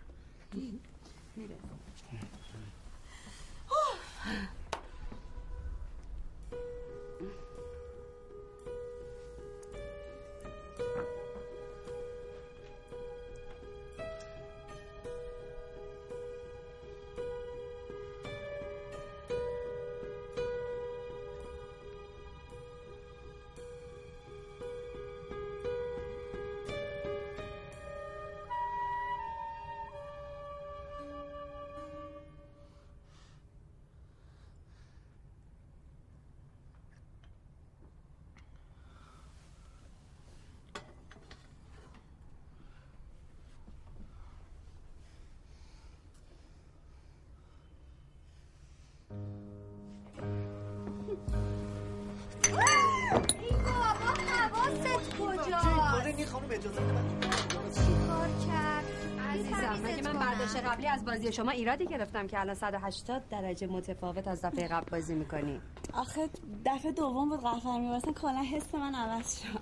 [56.62, 58.86] چیکار کرد؟
[59.32, 64.28] عزیزم مگه من برداشت قبلی از بازی شما ایرادی گرفتم که الان 180 درجه متفاوت
[64.28, 65.62] از دفعه قبل بازی می‌کنی؟
[65.93, 66.30] آخه
[66.66, 69.59] دفعه دوم بود قهر میبرسن کلا حس من عوض شد.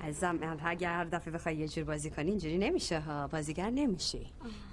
[0.00, 3.26] عزیزم اگر هر دفعه بخوای یه جور بازی کنی اینجوری نمیشه ها.
[3.28, 4.26] بازیگر نمیشی.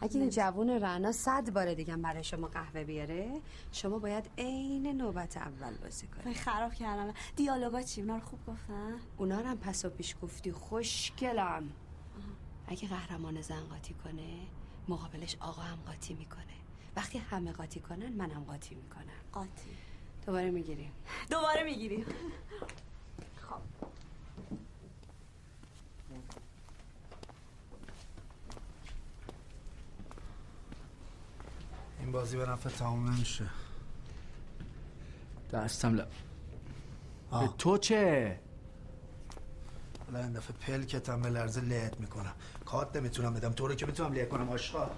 [0.04, 3.42] اگه این جوون رعنا صد بار دیگه برای شما قهوه بیاره
[3.72, 6.24] شما باید عین نوبت اول بازی کنی.
[6.26, 7.14] وای خراب کردم.
[7.36, 10.52] دیالوگا چی؟ اونا رو خوب گفتن؟ اونا رو هم پس و پیش گفتی.
[10.52, 11.70] خوشگلم.
[12.68, 14.40] اگه قهرمان زن قاطی کنه
[14.88, 16.44] مقابلش آقا هم قاطی می‌کنه.
[16.96, 19.22] وقتی همه قاطی کنن منم قاطی می‌کنم.
[19.32, 19.70] قاطی.
[20.26, 20.92] دوباره می‌گیریم
[21.30, 22.06] دوباره می‌گیری.
[32.04, 33.46] این بازی به نفع تمام نمیشه.
[35.52, 36.08] دستم لب
[37.32, 37.48] به.
[37.58, 38.40] تو چه؟
[40.06, 42.34] حالا این دفعه پلکتم به لرزه لهت می‌کنم.
[42.66, 43.52] کارت نمی‌تونم بدم.
[43.52, 44.90] تو رو که می‌تونم له کنم آشقا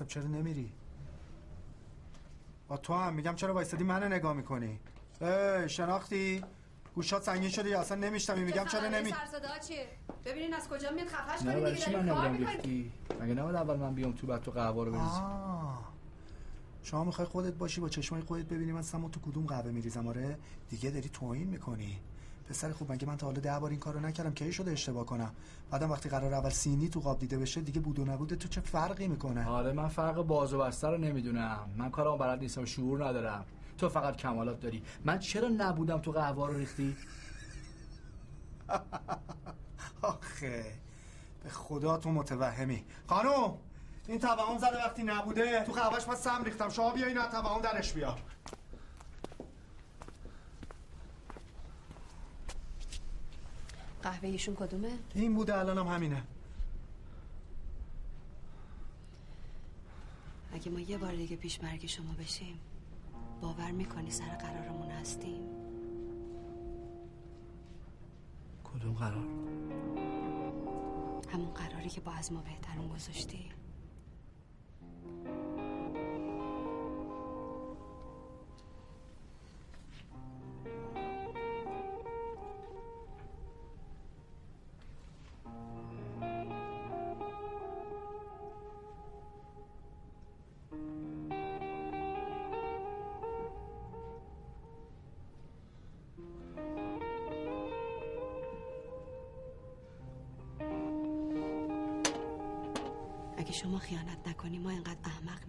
[0.00, 0.72] لامصب چرا نمیری.
[2.68, 4.80] با تو هم میگم چرا وایستادی منو نگاه می‌کنی.
[5.20, 6.44] ای شناختی؟
[6.94, 9.14] گوشات سنگین شده یا اصلا نمیشتمی میگم چرا نمی
[9.68, 9.86] چیه؟
[10.24, 12.36] ببینین از کجا میاد خفش نه کنین برای دیگه چی من.
[12.36, 15.92] ریختی مگه نباید اول من بیام تو بعد تو قهوه رو بریزی آه.
[16.82, 20.38] شما می‌خوای خودت باشی با چشمای خودت ببینی من سمو تو کدوم قهوه میریزم آره؟
[20.70, 21.98] دیگه داری توهین می‌کنی.
[22.50, 25.34] پسر خوب مگه من تا حالا ده بار این کارو نکردم؟ کی شده اشتباه کنم؟
[25.70, 28.60] بعدم وقتی قرار اول سینی تو قاب دیده بشه دیگه بود و نبوده تو چه
[28.60, 31.70] فرقی می‌کنه؟ آره من فرق باز و بسته رو نمی‌دونم.
[31.76, 33.44] من کارم بلد نیستم شعور ندارم.
[33.78, 34.82] تو فقط کمالات داری.
[35.04, 36.96] من چرا نبودم تو قهوه رو ریختی؟
[40.02, 40.64] آخه
[41.44, 42.84] به خدا تو متوهمی.
[43.06, 43.54] خانم
[44.08, 46.68] این توهم زده وقتی نبوده تو قهوهش من سم ریختم.
[46.68, 48.22] شما بیا اینو توهم درش بیار.
[54.02, 56.22] قهوه ایشون کدومه؟ این بوده الانم همینه.
[60.52, 62.58] اگه ما یه بار دیگه پیش مرگ شما بشیم
[63.40, 65.40] باور می‌کنی سر قرارمون هستیم؟
[68.64, 69.26] کدوم قرار؟
[71.32, 73.59] همون قراری که با از ما بهترون گذاشتی.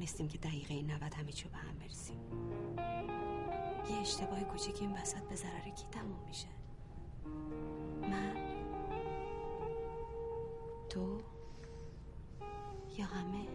[0.02, 2.20] نیستیم که دقیقه 90 همه چیو به هم برسیم.
[3.89, 6.47] یه اشتباه کوچیک این وسط به ضرر کی تموم میشه؟
[8.02, 8.36] من؟
[10.89, 11.22] تو؟
[12.97, 13.47] یا همه؟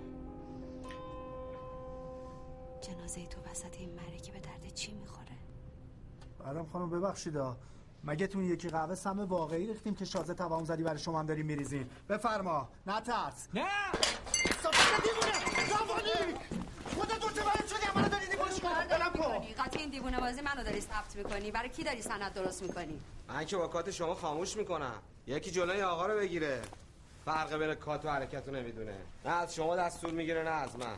[2.81, 5.37] جنازه تو وسط این مرگی به درد چی می‌خوره؟
[6.39, 7.37] برام خانم ببخشید.
[8.05, 11.27] مگه تو این یکی قهوه سم واقعی ریختیم که شازه توام زدی برای شما هم
[11.27, 12.69] داری میریزین بفرما.
[12.87, 13.67] نه ترس نه
[14.63, 16.35] صافت دیوونه زبانی
[16.95, 19.13] خودت تو چه باید شدی اما داری دیوونش کن بلم
[19.77, 21.51] قطعی این دیوونه بازی منو داری ثبت می‌کنی.
[21.51, 25.03] برای کی داری سند درست می‌کنی؟ من که با کات شما خاموش می‌کنم.
[25.27, 26.63] یکی جلوی آقا رو بگیره.
[27.25, 28.97] فرق بین کات و حرکت رو نمی‌دونه.
[29.25, 30.97] نه از شما دستور می‌گیره نه از من.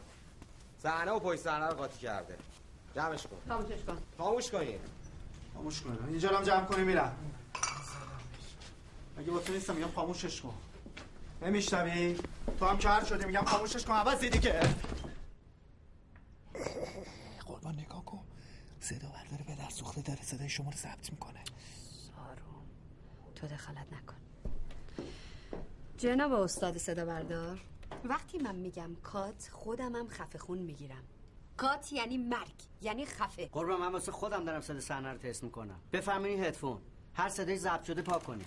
[0.82, 2.36] صحنه و پشت صحنه رو قاطی کرده.
[2.94, 3.36] جمعش کن.
[3.48, 3.98] خاموشش کن.
[4.18, 4.80] خاموش کنین
[5.54, 7.16] خاموش کن اینجا رو هم جمع کنی میرم.
[9.18, 10.54] اگه با تو نیستم؟ میگم خاموشش کن.
[11.42, 12.18] نمیشنوی؟
[12.58, 13.94] تو هم کار شدی میگم خاموشش کن.
[13.94, 14.60] عوض دیدی که.
[17.46, 17.97] قربان نگاه.
[17.97, 17.97] کن
[18.88, 21.40] صدا برداره به در سوخته داره صدای شما رو ثبت می‌کنه.
[22.18, 22.66] آروم
[23.34, 24.16] تو دخالت نکن.
[25.98, 27.60] جناب استاد صدا بردار
[28.04, 31.04] وقتی من میگم کات خودم هم خفه خون می‌گیرم.
[31.56, 33.46] کات یعنی مرگ یعنی خفه.
[33.46, 35.80] قربان من واسه خودم دارم صدا صحنه رو تست می‌کنم.
[35.92, 36.80] بفرمایید هدفون.
[37.14, 38.46] هر صدای ضبط شده پاک کنید.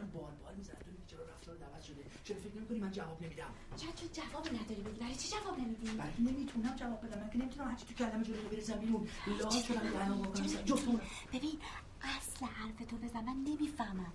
[0.00, 3.54] دارم بال بال می‌زنم تو چرا رفتار دعوت شده؟ چرا فکر نمی‌کنی من جواب نمیدم؟
[3.76, 7.20] چرا تو جواب نداری بگی؟ برای چی جواب نمیدی؟ برای نمی‌تونم جواب بدم.
[7.20, 9.08] من که نمی‌تونم هرچی تو کلمه جلو بریزم بیرون.
[9.26, 11.00] لال شدم دهنم واکنم جفتمون.
[11.32, 11.58] ببین
[12.02, 14.12] اصل حرف تو بزن من نمی‌فهمم.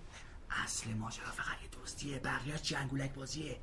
[0.50, 3.60] اصل ماجرا فقط یه دوستیه؟ بقیه جنگولک بازیه.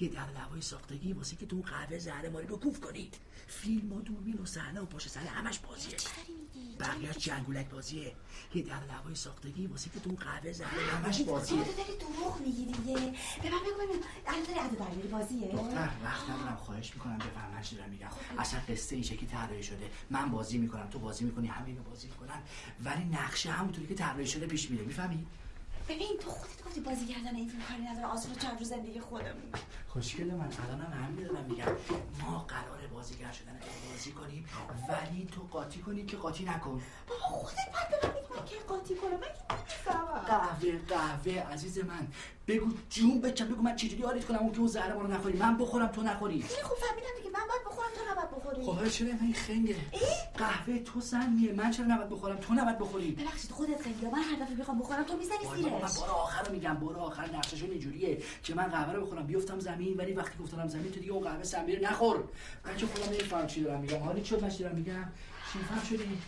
[0.00, 3.16] یه در دعوای ساختگی واسه که تو قهوه زهر ماری رو کوف کنید.
[3.46, 5.96] فیلم و دوربین و صحنه و پشت صحنه همش بازیه.
[6.80, 8.12] بقیه جنگولک بازیه.
[8.54, 11.64] یه در دعوای ساختگی واسه که تو قهوه زهر همش بازیه.
[11.64, 12.94] تو داری دروغ میگی دیگه.
[13.42, 15.48] به من بگو ببین الان داری عدو بازیه.
[15.48, 18.08] دختر وقت ندارم خواهش می‌کنم بفهم من دارم میگم.
[18.38, 19.90] اصلا قصه این شکلی طراحی شده.
[20.10, 22.42] من بازی می‌کنم تو بازی می‌کنی همه اینو بازی می‌کنن.
[22.84, 24.84] ولی نقشه همونطوری که طراحی شده پیش میره.
[24.84, 25.26] می‌فهمی؟
[25.88, 28.06] ببین تو خودت گفتی بازی کردن این فیلم کاری نداره.
[28.06, 29.52] آسون چند روز زندگی خودمون.
[29.88, 30.48] خوشگل من.
[30.64, 31.64] الانم همین دارم میگم.
[32.22, 33.58] ما قرار بازیگر شدن
[33.90, 34.44] بازی کنیم
[34.88, 36.82] ولی تو قاطی کنی که قاطی نکن.
[37.08, 39.10] بابا خودت باید به من من که قاطی کنم.
[39.10, 39.90] من که
[40.26, 42.06] قهوه قهوه عزیز من.
[42.46, 45.38] بگو جون بچم بگو من چجوری آریت کنم اون که اون زهر ما رو نخوری.
[45.38, 46.42] من بخورم تو نخوری.
[46.42, 47.30] خیلی خوب فهمیدم دیگه.
[47.30, 48.64] من باید بخورم تو نباید بخوری.
[48.64, 49.76] خب چرا این خنگه؟
[50.38, 53.10] قهوه تو سمیه من چرا نباید بخورم؟ تو نباید بخوری.
[53.10, 56.52] ببخشید خودت خیلی من هر دفعه بخوام بخورم تو می‌زنی والا من بار آخر رو
[56.52, 57.30] میگم بار آخر.
[57.36, 59.26] نقششون اینجوریه که من قهوه رو بخورم.
[59.26, 62.24] بیفتم زمین ولی وقتی گفتم زمین تو دیگه اون قهوه سمیه نخور.
[62.64, 63.98] من که خودم نمیفهم چی دارم میگم.
[63.98, 65.12] حالی شد من دارم میگم؟
[65.52, 66.18] چی فهم شدی؟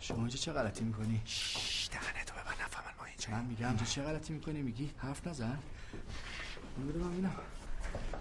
[0.00, 3.68] شما اینجا چه غلطی می‌کنی؟ شش دهنه تو ببن نفهمن ما اینجا من میگم.
[3.68, 5.58] اینجا چه غلطی می‌کنی؟ میگی حرف نزن.
[6.88, 7.30] بده من بده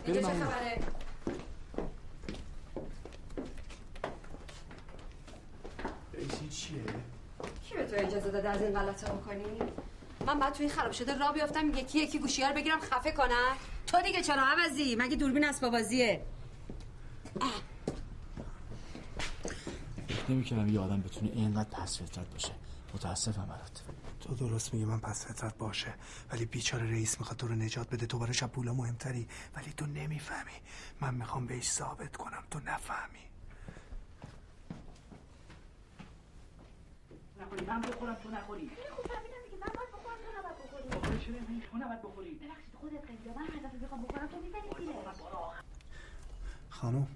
[0.06, 0.80] اینجا چه خبره؟
[6.18, 6.84] این چیه؟
[7.70, 9.59] کی به تو اجازه داده از این غلطه بکنی
[10.28, 13.55] من بعد توی خراب شده را بیافتم یکی یکی گوشیار بگیرم خفه کنم.
[13.88, 16.26] تو دیگه چرا عوضی؟ مگه دوربین اسباب بازیه؟
[20.30, 22.51] نمی‌کنم یه آدم بتونه اینقدر پس فطرت باشه.
[22.93, 23.82] متاسفم برات.
[24.20, 25.93] تو درست میگی من پس فطرت باشه.
[26.32, 28.05] ولی بیچاره رئیس می‌خواد تو رو نجات بده.
[28.05, 29.28] تو براش از پولا مهمتری.
[29.55, 30.51] ولی تو نمی‌فهمی.
[31.01, 32.43] من می‌خوام بهش ثابت کنم.
[32.51, 33.20] تو نفهمی.
[37.46, 37.66] نخوری.
[37.66, 38.70] من بخورم تو نخوری.
[38.70, 39.58] فهمیدم دیگه.
[39.64, 40.88] من باید بخورم تو نباید بخوری.
[40.88, 44.38] بخوری چرا این تو نباید بخوری؟ ببخشید خودت خیلی من هر دفعه بخوام بخورم تو
[44.41, 44.96] می‌زنی زیرش
[46.70, 47.08] خانم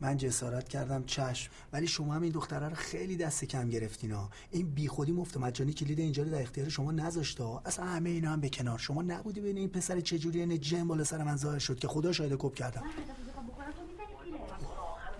[0.00, 4.30] من جسارت کردم چشم ولی شما هم این دختره رو خیلی دست کم گرفتین ها.
[4.50, 7.62] این بیخودی مفت مجانی کلید اینجا رو در اختیار شما نذاشته ها.
[7.64, 8.78] اصلا همه اینا هم به کنار.
[8.78, 12.12] شما نبودی بین این پسر چجوری این جن بالا سر من ظاهر شد که خدا
[12.12, 12.80] شاهد کپ کردم.
[12.80, 14.40] من هر دفعه بخوام بخورم تو می‌زنی زیرش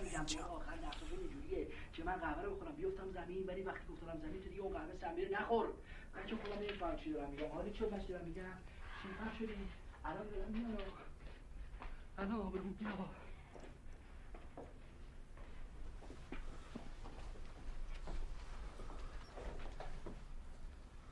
[0.03, 3.87] میگم چه آخر نقششون اینجوریه که من قهوه رو بخورم بیفتم زمین زمین ولی وقتی
[3.91, 4.73] گفتم زمین تو دیگه اون
[5.47, 5.67] قهوه سمیره نخور
[6.15, 7.47] بچه خودم نمیفهم چی دارم میگم.
[7.47, 8.43] حالی چه بس دارم میگم؟
[9.37, 9.53] چی شدی.
[10.05, 10.77] الان دارم میام.
[12.17, 12.89] الان بگو بیا.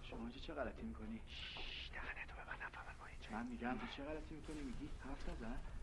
[0.03, 1.21] شما چه غلطی می‌کنی؟
[1.93, 5.29] دهنه تو به من نفهمن ما اینجا من میگم تو چه غلطی می‌کنی؟ میگی؟ حرف
[5.29, 5.74] نزن.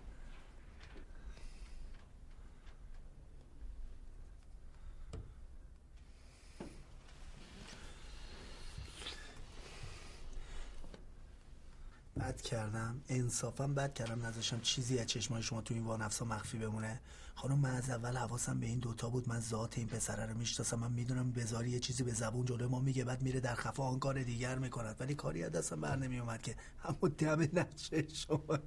[12.23, 17.01] بد کردم انصافا بد کردم نذاشتم چیزی از چشمای شما تو این وانفسا مخفی بمونه.
[17.35, 19.29] خانم من از اول حواسم به این دوتا بود.
[19.29, 20.79] من ذات این پسره رو می‌شناسم.
[20.79, 23.99] من می‌دونم بذاری یه چیزی به زبون جلوی ما میگه بعد میره در خفا آن
[23.99, 24.97] کار دیگر می‌کند.
[25.01, 26.57] ولی کاری از دستم بر نمیومد که.
[26.79, 28.59] همون دم نشه شما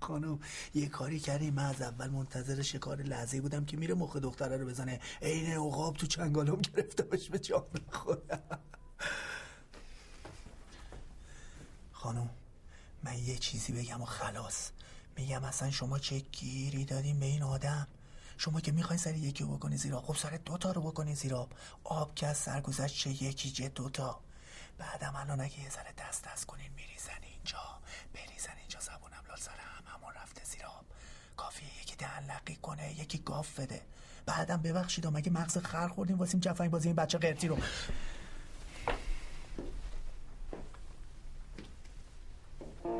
[0.00, 0.38] خانم.
[0.74, 1.50] یه کاری کردی.
[1.50, 5.00] من از اول منتظر شکار لحظه بودم که میره مخ دختره رو بزنه.
[5.22, 6.62] عین عقاب تو چنگالم
[7.10, 8.60] باش به جان خودم
[11.92, 12.30] خانم.
[13.04, 14.70] من یه چیزی بگم و خلاص.
[15.16, 17.88] میگم اصلا شما چه گیری دادین به این آدم؟
[18.38, 21.48] شما که می‌خواین سر یکی بکنی زیرا خب سر دوتا رو بکنی زیرا
[21.84, 22.14] آب.
[22.14, 24.20] که از سرگذشت چه یکی چه دوتا
[24.78, 27.58] بعدم الان اگه یه ذره دست دست کنین میریزن اینجا.
[28.14, 30.84] بریزن اینجا زبونم لال سر هم همون رفته زیر آب.
[31.36, 33.82] کافیه یکی دهن کنه یکی گاف بده.
[34.26, 37.58] بعدم ببخشید مگه مغز خر خوردیم واسیم جفنگ بازی این بچه قرتی رو.
[42.84, 42.94] خودم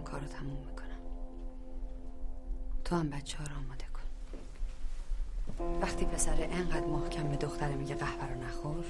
[0.00, 0.86] کارو تموم می‌کنم.
[2.84, 4.02] تو هم بچه ها رو آماده کن.
[5.82, 8.84] وقتی پسر انقدر محکم به دختره میگه قهوه رو نخور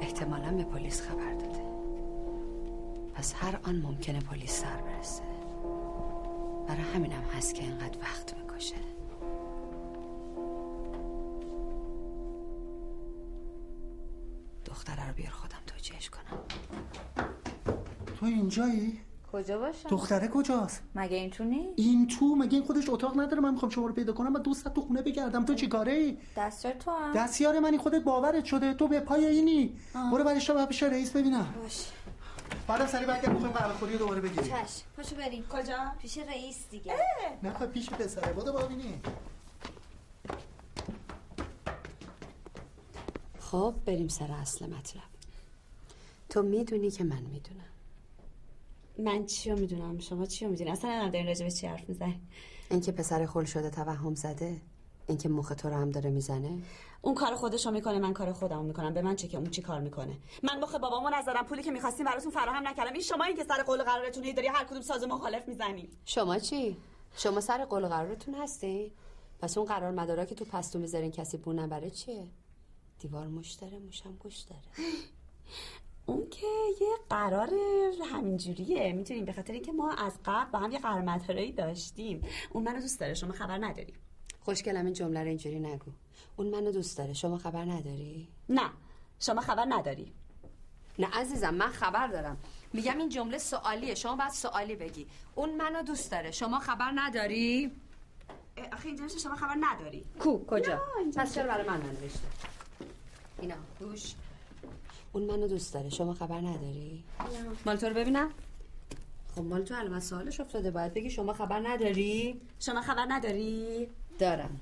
[0.00, 1.67] احتمالا به پلیس خبر داده.
[3.18, 5.22] پس هر آن ممکنه پلیس سر برسه.
[6.68, 8.74] برای همینم هست که انقدر وقت می‌کشه.
[14.64, 16.38] دختره رو بیار خودم توجیهش کنم.
[18.20, 19.00] تو اینجایی؟
[19.32, 23.42] کجا باشم؟ دختره کجاست؟ مگه این تو نیست؟ این تو؟ مگه این خودش اتاق نداره؟
[23.42, 25.44] من می‌خوام شما رو پیدا کنم و دو ساعت تو خونه بگردم.
[25.44, 27.12] تو چیکاره ای دستیار تو هم.
[27.12, 28.74] دستیار منی خودت باورت شده.
[28.74, 29.76] تو به پای اینی.
[30.12, 31.54] برو برش رو پیش رئیس ببینم.
[31.62, 31.86] باش
[32.68, 34.44] بعد سری برگرد می‌خوایم قهوه خوری رو دوباره بگیریم.
[34.44, 35.48] چش پاشو بریم.
[35.48, 36.94] کجا؟ پیش رئیس دیگه.
[37.42, 38.32] نه خب پیش پسره.
[38.32, 39.00] بودو ببینی
[43.40, 45.02] خب بریم سر اصل مطلب.
[46.28, 47.64] تو می‌دونی که من می‌دونم.
[48.98, 51.88] من چی رو می‌دونم؟ شما چی رو می‌دونی؟ اصلا نمی‌دونم دارین راجع به چی حرف
[51.88, 52.20] می‌زنی.
[52.70, 54.60] اینکه پسر خل شده توهم زده.
[55.08, 56.62] اینکه مخ تو رو هم داره می‌زنه؟
[57.02, 58.94] اون کار خودشو می‌کنه من کار خودمو می‌کنم.
[58.94, 60.16] به من چه که اون چی کار می‌کنه.
[60.42, 61.44] من مخ بابامو نذارم.
[61.44, 62.92] پولی که می‌خواستیم براتون فراهم نکردم.
[62.92, 65.88] این شما این که سر قول قرارتون هی داری هر کدوم ساز مخالف می‌زنی.
[66.04, 66.76] شما چی؟
[67.16, 68.92] شما سر قول و قرارتون هستی؟
[69.40, 72.26] پس اون قرار مدارا که تو پستو می‌ذارین کسی بو نبره چیه؟
[72.98, 74.62] دیوار مش داره موشم گوش داره.
[76.06, 76.46] اون که
[76.80, 77.50] یه قرار
[78.12, 78.92] همینجوریه.
[78.92, 81.18] می‌تونیم به خاطر اینکه ما از قبل با هم یه قرار
[81.56, 82.22] داشتیم.
[82.52, 83.94] اون منو دوست داره شما خبر نداری.
[84.48, 85.90] خوشگلم این جمله رو اینجوری نگو.
[86.36, 87.12] اون منو دوست داره.
[87.12, 88.70] شما خبر نداری؟ نه.
[89.20, 90.12] شما خبر نداری.
[90.98, 92.36] نه عزیزم من خبر دارم.
[92.72, 93.94] میگم این جمله سوالیه.
[93.94, 95.06] شما باید سوالی بگی.
[95.34, 96.30] اون منو دوست داره.
[96.30, 97.72] شما خبر نداری؟
[98.72, 100.04] آخه اینجا شما خبر نداری.
[100.18, 100.82] کو؟ کجا؟
[101.16, 102.28] پس چرا برای من ننوشته؟
[103.40, 104.14] اینا گوش.
[105.12, 105.90] اون منو دوست داره.
[105.90, 107.04] شما خبر نداری؟
[107.66, 108.30] مال تو رو ببینم.
[109.34, 110.70] خب مال تو علامت سوالش افتاده.
[110.70, 113.88] باید بگی شما خبر نداری؟ شما خبر نداری؟
[114.18, 114.60] دارم.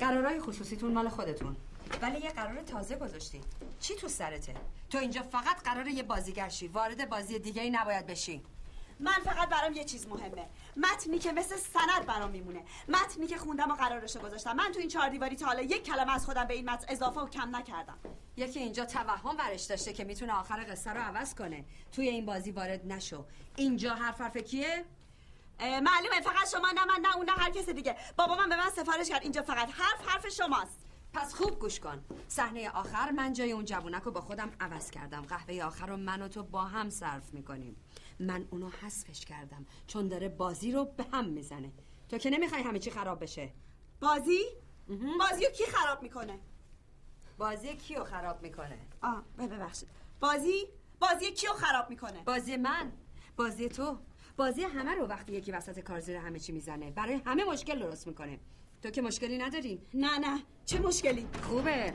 [0.00, 1.56] قرارای خصوصیتون مال خودتون.
[2.02, 3.40] ولی یه قرار تازه گذاشتی.
[3.80, 4.54] چی تو سرته؟
[4.90, 6.68] تو اینجا فقط قرار یه بازیگر شی.
[6.68, 8.42] وارد بازی دیگه ای نباید بشی.
[9.00, 10.46] من فقط برام یه چیز مهمه.
[10.76, 12.62] متنی که مثل سند برام میمونه.
[12.88, 14.56] متنی که خوندم و قرارشو گذاشتم.
[14.56, 17.20] من تو این چهار دیواری تا حالا یک کلمه از خودم به این متن اضافه
[17.20, 17.98] و کم نکردم.
[18.36, 21.64] یکی اینجا توهم ورش داشته که می‌تونه آخر قصه رو عوض کنه.
[21.92, 23.24] توی این بازی وارد نشو.
[23.56, 24.84] اینجا حرف حرف کیه؟
[25.60, 27.96] معلومه فقط شما نه من نه اون نه هر کس دیگه.
[28.16, 30.86] بابا من به من سفارش کرد اینجا فقط حرف حرف شماست.
[31.12, 32.04] پس خوب گوش کن.
[32.28, 35.22] صحنه آخر من جای اون جوونک رو با خودم عوض کردم.
[35.22, 37.76] قهوه آخر رو من و تو با هم صرف می‌کنیم.
[38.20, 41.72] من اونو حذفش کردم چون داره بازی رو به هم می‌زنه.
[42.08, 43.52] تو که نمی‌خوای همه چی خراب بشه؟
[44.00, 44.40] بازی؟
[45.18, 46.38] بازی رو کی خراب می‌کنه؟
[47.38, 49.88] بازی کیو خراب می‌کنه؟ آه ببخشید.
[50.20, 50.66] بازی؟
[51.00, 52.92] بازی کیو خراب می‌کنه؟ بازی من.
[53.36, 53.98] بازی تو.
[54.36, 56.90] بازی همه رو وقتی یکی وسط کار زیر همه چی می‌زنه.
[56.90, 58.38] برای همه مشکل درست می‌کنه.
[58.82, 60.42] تو که مشکلی نداری؟ نه نه.
[60.64, 61.94] چه مشکلی؟ خوبه.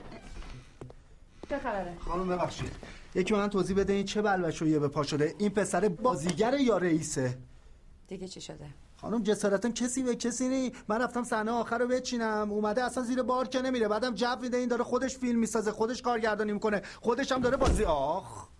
[1.49, 2.71] چه خبره؟ خانم ببخشید.
[3.15, 5.35] یکی من توضیح بده این چه بلبشویه به پا شده.
[5.37, 7.37] این پسر بازیگر یا رئیسه؟
[8.07, 8.67] دیگه چی شده؟
[8.97, 10.73] خانم جسارتا کسی به کسی نی.
[10.87, 12.51] من رفتم صحنه آخر رو بچینم.
[12.51, 13.87] اومده اصلا زیر بار که نمیره.
[13.87, 16.81] بعدم جو میده این داره خودش فیلم می‌سازه خودش کارگردانی می‌کنه.
[17.01, 18.50] خودش هم داره بازی آخ.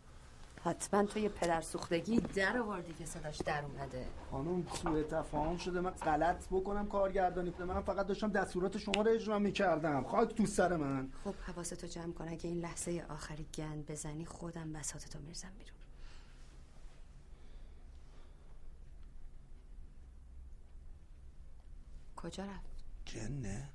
[0.63, 4.07] حتما تو یه پدر سوختگی در آوردی که صداش در اومده.
[4.31, 5.81] خانم سوء تفاهم شده.
[5.81, 10.03] من غلط بکنم کارگردانی من فقط داشتم دستورات شما رو اجرا می‌کردم.
[10.03, 11.09] خاک تو سر من.
[11.23, 12.27] خب حواستو جمع کن.
[12.27, 15.77] اگه این لحظه آخری گند بزنی خودم بساطتو میرزم بیرون.
[22.15, 22.71] کجا رفت؟
[23.05, 23.69] جنه.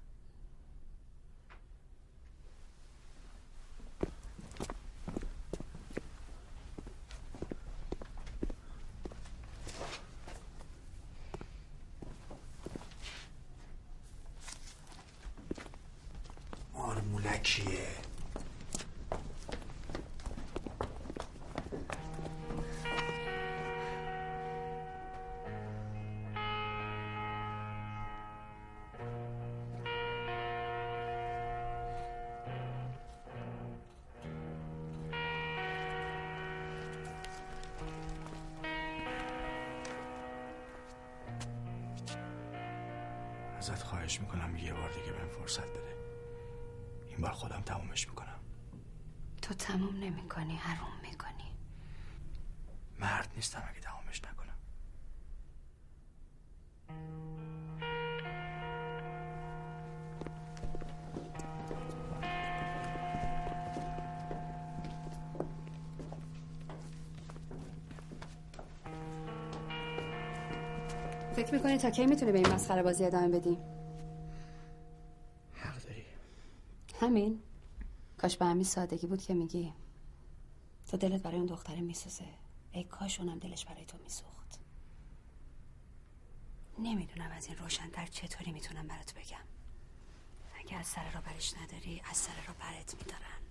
[17.47, 17.86] differentiate.
[71.77, 73.59] می‌کنی تا کی می‌تونی به این مسخره بازی ادامه بدی؟
[75.53, 76.05] حق داری.
[77.01, 77.43] همین.
[78.19, 79.73] کاش به همین سادگی بود که میگی.
[80.91, 82.25] تو دلت برای اون دختره میسوزه.
[82.73, 84.61] ای کاش اونم دلش برای تو میسوخت.
[86.79, 89.45] نمی‌دونم از این روشنتر چطوری می‌تونم برات بگم.
[90.59, 93.46] اگه از سر رو برش نداری از سر رو برت میدارن.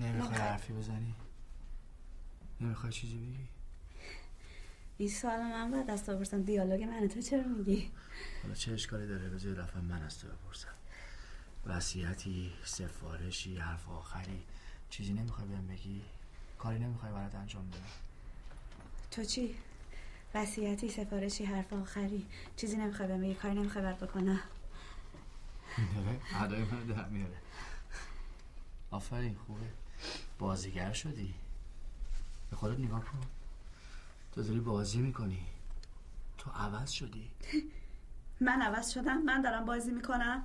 [0.00, 1.14] نمی‌خوای حرفی بزنی؟
[2.60, 3.48] نمی‌خوای چیزی بگی؟
[4.98, 7.90] این سوال من باید از تو بپرسم دیالوگ من تو چرا میگی؟
[8.42, 10.68] حالا چه اشکالی داره؟ بذار یه دفعه من از تو بپرسم.
[11.66, 14.42] وصیتی سفارشی حرف آخری
[14.90, 16.02] چیزی نمی‌خوای بهم بگی؟
[16.58, 17.80] کاری نمی‌خوای برات انجام بدم.
[19.10, 19.54] تو چی؟
[20.34, 22.26] وصیتی سفارشی حرف آخری
[22.56, 24.40] چیزی نمی‌خوای بهم بگی کاری نمی‌خوای برات بکنم.
[26.42, 27.36] ادای من در میاره.
[28.90, 29.66] آفرین خوبه.
[30.40, 31.34] بازیگر شدی.
[32.50, 33.18] به خودت نگاه کن.
[34.32, 35.46] تو داری بازی می‌کنی.
[36.38, 37.30] تو عوض شدی.
[38.46, 39.22] من عوض شدم.
[39.22, 40.44] من دارم بازی می‌کنم.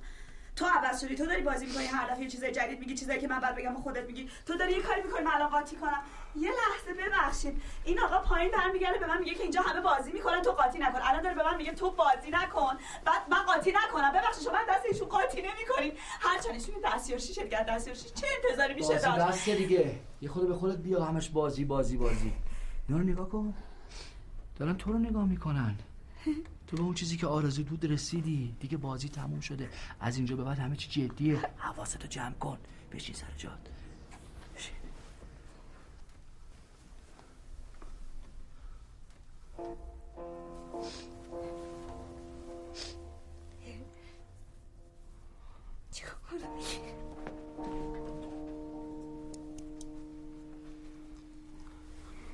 [0.56, 1.14] تو عوض شدی.
[1.14, 3.74] تو داری بازی می‌کنی هر دفعه یه چیزای جدید میگی چیزایی که من بعد بگم
[3.74, 4.30] خودت میگی.
[4.46, 6.00] تو داری یه کاری می‌کنی من الان قاطی کنم.
[6.36, 7.62] یه لحظه ببخشید.
[7.84, 10.98] این آقا پایین برمیگرده به من میگه که اینجا همه بازی می‌کنن تو قاطی نکن.
[11.02, 12.76] الان داره به من میگه تو بازی نکن.
[13.04, 14.12] بعد من قاطی نکنم.
[14.12, 15.92] ببخشید شما دست ایشون قاطی نمی‌کنین.
[16.20, 19.98] هر چند ایشون دستیار شیشه دیگه دستیار شیشه چه انتظاری میشه بازی داشت؟ بس دیگه.
[20.22, 22.32] یه خود به خودت بیا همش بازی بازی بازی.
[22.88, 23.54] اینا رو نگاه کن.
[24.58, 25.74] دارن تو رو نگاه می‌کنن.
[26.66, 29.70] تو به اون چیزی که آرزو بود رسیدی دیگه بازی تموم شده.
[30.00, 31.40] از اینجا به بعد همه چی جدیه.
[31.56, 32.58] حواستو جمع کن.
[32.92, 33.68] بشین سر جاد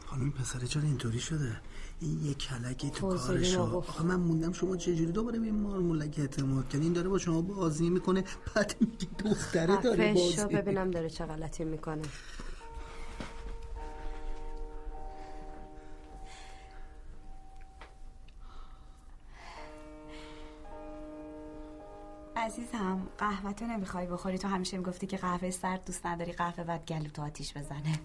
[0.07, 1.61] خانم پسر جان اینطوری شده؟
[2.03, 3.07] این یه کلکی تو
[3.57, 3.89] ما گفت.
[3.89, 7.43] آخه من موندم شما چجوری دوباره به این مارمولک اعتماد کنی؟ این داره با شما
[7.43, 8.25] بازی می‌کنه
[8.55, 12.03] بعد میگی دختره داره بازی ببینم داره چه غلطی می‌کنه.
[22.37, 26.87] عزیزم قهوه تو نمی‌خوای بخوری؟ تو همیشه می‌گفتی که قهوه سرد دوست نداری قهوه بعد
[26.87, 28.01] گلو تو آتیش بزنه.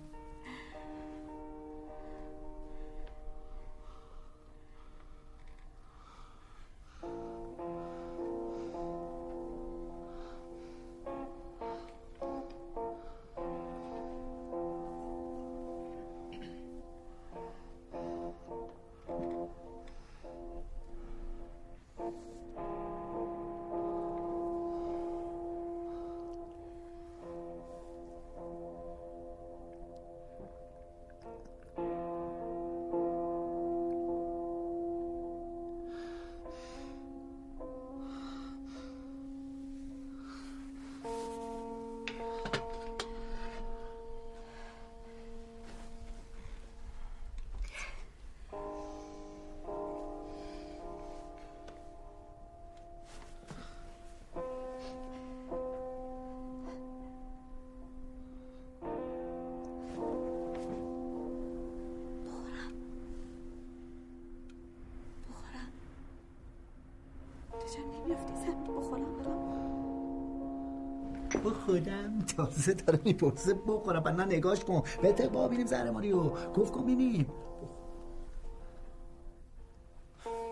[71.65, 74.03] خودم تازه داره می‌پرسه بخورم.
[74.03, 74.83] بعد نه نگاش کن.
[75.01, 77.33] بهتر با بینیم زهرماریو گفت کن بینیم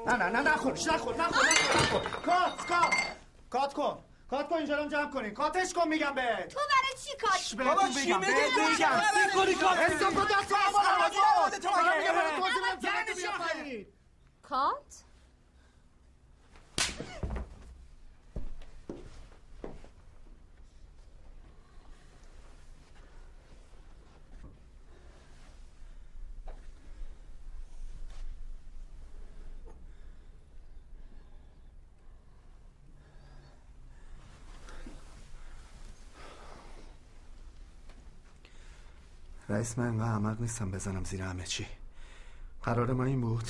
[0.07, 1.43] نه نه نه نخورش نخور نخور
[1.75, 2.93] نخور کات کات.
[3.49, 3.97] کات کن.
[4.29, 6.47] کات کن اینجا رو جمع کنین کاتش کن میگم بهت.
[6.47, 8.91] تو برای چی کات؟ بابا چی؟ بهت میگم.
[9.25, 10.51] می‌کنی کات؟ حساب کن دست.
[10.51, 10.81] آقا.
[11.41, 13.85] یادت تو مگه؟ میگم تو چی پایین.
[14.43, 14.84] کات؟
[39.77, 41.65] من انقدر احمق نیستم بزنم زیر همه چی.
[42.63, 43.45] قرار ما این بود.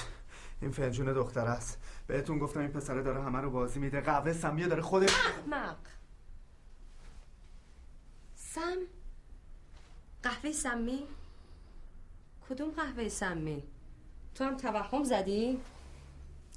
[0.61, 1.79] این فنجون دختر است.
[2.07, 4.01] بهتون گفتم این پسره داره همه رو بازی میده.
[4.01, 5.77] قهوه سمیه داره خودش احمق!
[8.35, 8.77] سم؟
[10.23, 11.03] قهوه سمی؟
[12.49, 13.63] کدوم قهوه سمی؟
[14.35, 15.59] تو هم توهم زدی؟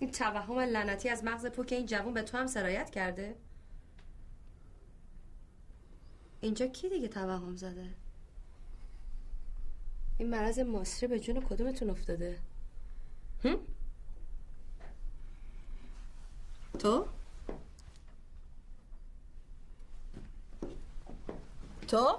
[0.00, 3.36] این توهم لعنتی از مغز پوک این جوون به تو هم سرایت کرده؟
[6.40, 7.94] اینجا کی دیگه توهم زده؟
[10.18, 12.38] این مرض مصری به جون کدومتون افتاده؟
[13.44, 13.58] هم؟
[16.78, 17.06] تو؟
[21.88, 22.18] تو؟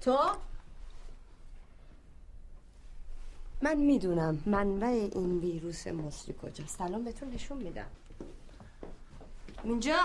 [0.00, 0.36] تو؟
[3.62, 6.78] من می‌دونم منبع این ویروس مصری کجاست.
[6.78, 7.90] سلام بهتون نشون میدم.
[9.64, 9.96] اینجا!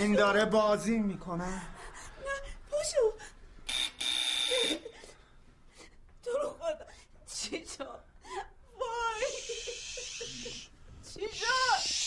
[0.00, 1.62] این داره بازی می‌کنه نه
[2.70, 3.12] پاشو
[6.22, 6.86] تو رو خدا
[7.34, 8.00] چی شد؟
[8.80, 9.26] وای
[11.14, 12.00] چی شد؟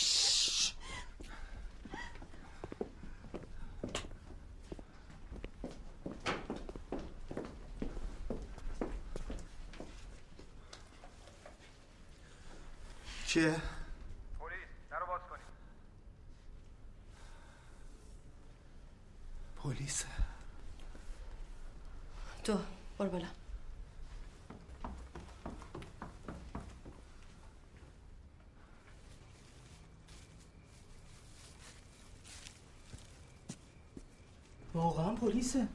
[13.26, 13.56] چیه؟
[14.40, 15.44] پلیس درو باز کنید
[19.56, 20.06] پلیسه
[22.44, 22.58] تو
[22.98, 23.26] برو بالا
[34.74, 35.68] واقعا پلیسه.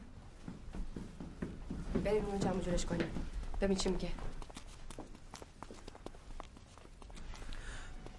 [2.04, 3.08] بریم اون جمع جورش کنیم.
[3.62, 4.12] ببین چی میگه.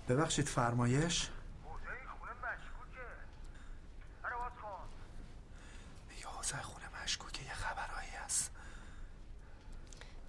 [0.08, 1.30] ببخشید فرمایش.
[6.62, 7.44] خونه مشکوکه.
[7.44, 8.50] یه خبرهایی هست.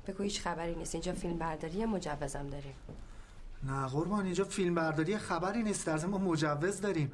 [0.08, 0.95] بگو هیچ خبری نیست.
[0.95, 2.76] اینجا فیلم برداری مجوزم داریم؟
[3.64, 5.88] نه قربان اینجا فیلم برداری خبری نیست.
[5.88, 7.12] در ما مجوز داریم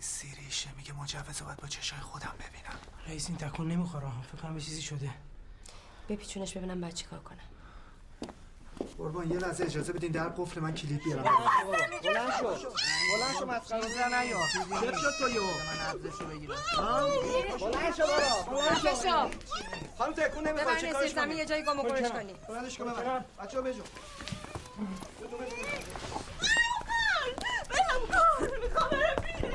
[0.00, 0.70] سیری میشه
[1.40, 2.78] مجوز باید با چشای خودم ببینم.
[3.06, 5.10] رئیس این تکون نمی‌خوره فکر کنم یه چیزی شده.
[6.08, 7.38] بپیچونش ببینم بعد چیکار کنم.
[8.98, 11.22] قربان یه لحظه اجازه بدین در قفل من کلید بیارم.
[11.22, 12.70] بلند شو.
[13.16, 14.38] بلند شو مسخره بزن نیا
[14.80, 16.56] چه شد تو یو؟ من ارزشو بگیرم.
[17.60, 19.30] بلند شو بابا بلند شو.
[19.98, 22.34] خانم تکون نمی‌خواد چه ببرین کارش زیر زمین یه جایی گم و گورش کنی.
[22.48, 23.82] بلندش کن ببر بچه‌ها بجو
[28.40, 29.50] کن می‌خوام برم بیرون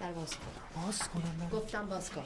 [0.00, 1.48] در باز کن باز کنم
[2.10, 2.24] کن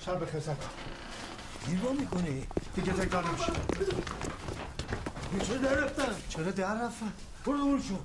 [0.00, 0.54] شب بخیر سکا
[1.66, 3.52] دیوان می‌کنی دیگه تکرار نمیشه
[5.46, 7.12] چرا در رفتن چرا در رفتن
[7.44, 7.98] برو دور شو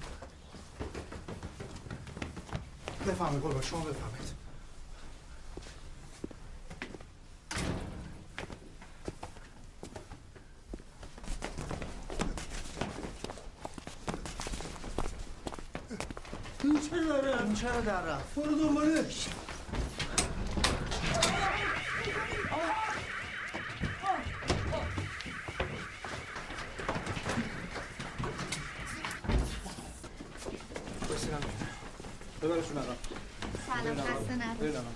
[3.08, 4.34] بفهمید قربان شما بفهمید
[16.64, 19.28] این چرا در رفت این چرا در رفت برو دنبالش
[32.42, 32.96] ببرشون الان
[33.68, 34.94] سلام خسته نباشی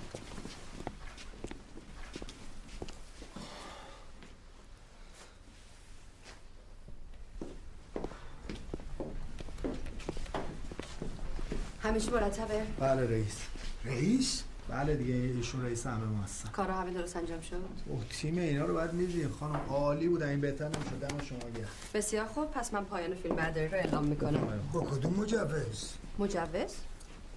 [11.98, 12.64] همیشه مرتبه.
[12.80, 13.38] بله رئیس.
[13.86, 16.50] رئیس؟ بله دیگه ایشون رئیس همه ما هستن.
[16.50, 17.56] کارا همه درست انجام شد.
[17.86, 19.36] اوه تیم اینا رو باید می‌دونیم.
[19.40, 21.00] خانم عالی بود این بهتر نمی‌شد.
[21.02, 21.68] دم شما گرم.
[21.94, 22.52] بسیار خوب.
[22.52, 24.70] پس من پایان فیلم برداری رو اعلام می‌کنم.
[24.74, 26.76] با کدوم مجوز؟ مجوز؟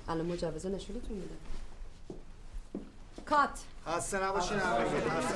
[0.08, 1.34] الان مجوز نشونتون میده.
[3.26, 3.48] کات.
[3.86, 5.34] خسته نباشین همگی خسته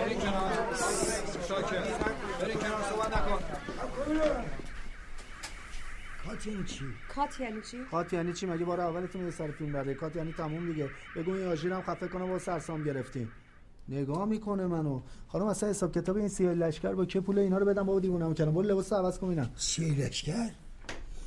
[0.00, 0.74] برین کنار.
[2.90, 3.38] صحبت نکن.
[6.46, 9.72] کات یعنی چی؟ کات یعنی چی؟ کات یعنی چی؟ مگه بار اولتون یه سر فیلم
[9.72, 10.90] برداری؟ کات یعنی تموم دیگه.
[11.16, 13.32] بگو این آژیرم خفه کنه با سرسام گرفتیم
[13.88, 15.00] نگاه می‌کنه منو.
[15.28, 18.34] خانم اصلا حساب کتاب این سیاه لشکر با که پول اینا رو بدم؟ بابا دیوونم
[18.34, 20.50] کردم برو لباس عوض کن اینم سیاه لشکر؟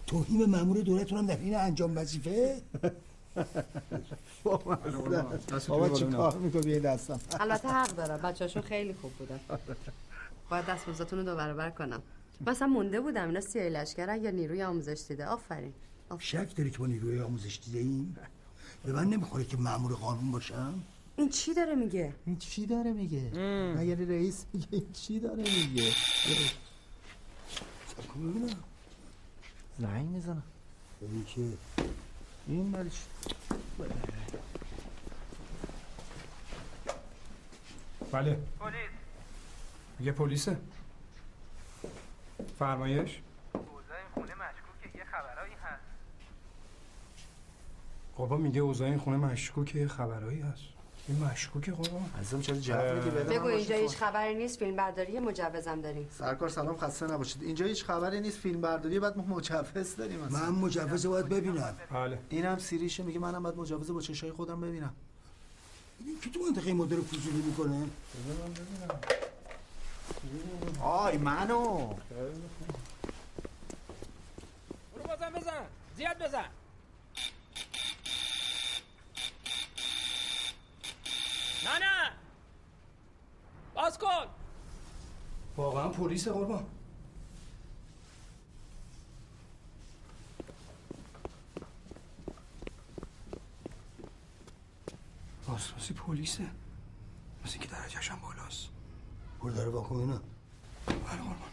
[0.08, 2.62] توهین به مامور دولتون هم در این انجام وظیفه؟
[4.44, 7.20] بابا چی کار می‌کنی؟ بیه دستم.
[7.40, 9.40] البته حق داره بچه‌هاشون خیلی خوب بودن.
[10.50, 12.02] باید دستمزدتون رو دو برابر کنم.
[12.48, 13.28] مثلا مونده بودم.
[13.28, 15.26] اینا سیاه لشکرن یا نیروی آموزش دیده.
[15.26, 15.74] آفرین.
[16.20, 18.18] شک داری که با نیروی آموزش دیده ایم؟
[18.84, 20.84] به من نمی‌خوره که مامور قانون باشم؟
[21.16, 23.32] این چی داره میگه؟ این چی داره میگه؟
[23.76, 25.92] نه یعنی رئیس میگه این چی داره میگه؟
[28.16, 28.50] ببینم
[29.80, 30.44] زنگ می‌زنم.
[31.02, 31.42] این که
[32.48, 33.00] این چی؟
[38.12, 38.38] بله.
[38.60, 38.90] پلیس.
[40.00, 40.58] میگه پلیسه؟
[42.60, 43.22] فرمایش.
[43.54, 44.98] اوضاع این خونه مشکوکه.
[44.98, 45.84] یه خبرایی هست.
[48.18, 49.88] قربان میگه اوضاع این خونه مشکوکه.
[49.88, 50.64] خبرایی هست.
[51.08, 52.10] این مشکوکه قربان.
[52.20, 56.50] ازم چرا جو میدی بده بگو اینجا هیچ خبری نیست فیلم برداری مجوزم داریم سرکار
[56.50, 57.44] سلام خسته نباشید.
[57.44, 60.40] اینجا هیچ خبری نیست فیلم برداری بعد ما مجوز داریم اصلا.
[60.40, 61.76] من مجوز باید ببینم.
[61.92, 62.20] بله.
[62.30, 64.94] اینم سیریشه میگه منم باید مجوز با چشای خودم ببینم.
[66.06, 67.90] این که تو منطقه مادر فضولی می‌کنه؟
[70.82, 71.94] آی منو.
[74.94, 75.66] برو بازم بزن.
[75.98, 76.46] زیاد بزن.
[81.66, 82.12] نه نه.
[83.76, 84.26] باز کن.
[85.58, 86.66] واقعا پلیس قربان.
[95.48, 96.44] بازرسی پلیسه
[97.46, 98.70] مثل اینکه درجهش هم بالاست
[99.40, 100.22] برو داره واکن اینا
[100.88, 101.50] بله قربان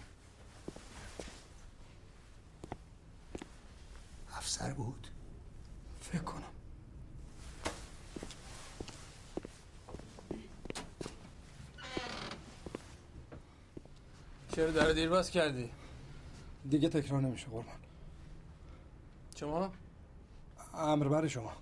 [4.32, 5.06] افسر بود
[6.00, 6.42] فکر کنم
[14.56, 15.70] چرا در دیر باز کردی؟
[16.70, 17.74] دیگه تکرار نمیشه قربان
[19.36, 19.70] شما؟
[20.74, 21.52] امر بر شما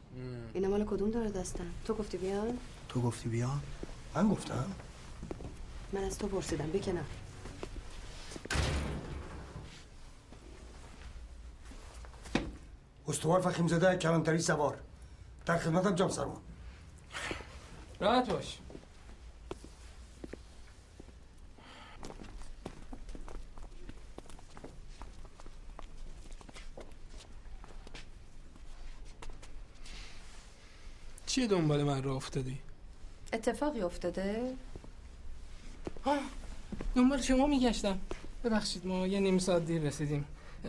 [0.55, 2.59] اینا مال کدوم داره دستن تو گفتی بیان
[2.89, 3.61] تو گفتی بیان
[4.15, 4.75] من گفتم
[5.95, 7.05] من از تو پرسیدم بکنم
[13.09, 14.79] استوار فخیم زده کلانتری سوار
[15.47, 16.43] در خدمتم جام سرما
[18.01, 18.59] راحت باش
[31.27, 32.59] چیه دنبال من را افتادی؟
[33.33, 34.57] اتفاقی افتاده؟
[36.95, 37.99] دنبال شما میگشتم.
[38.45, 40.25] ببخشید ما یه نیم ساعت دیر رسیدیم.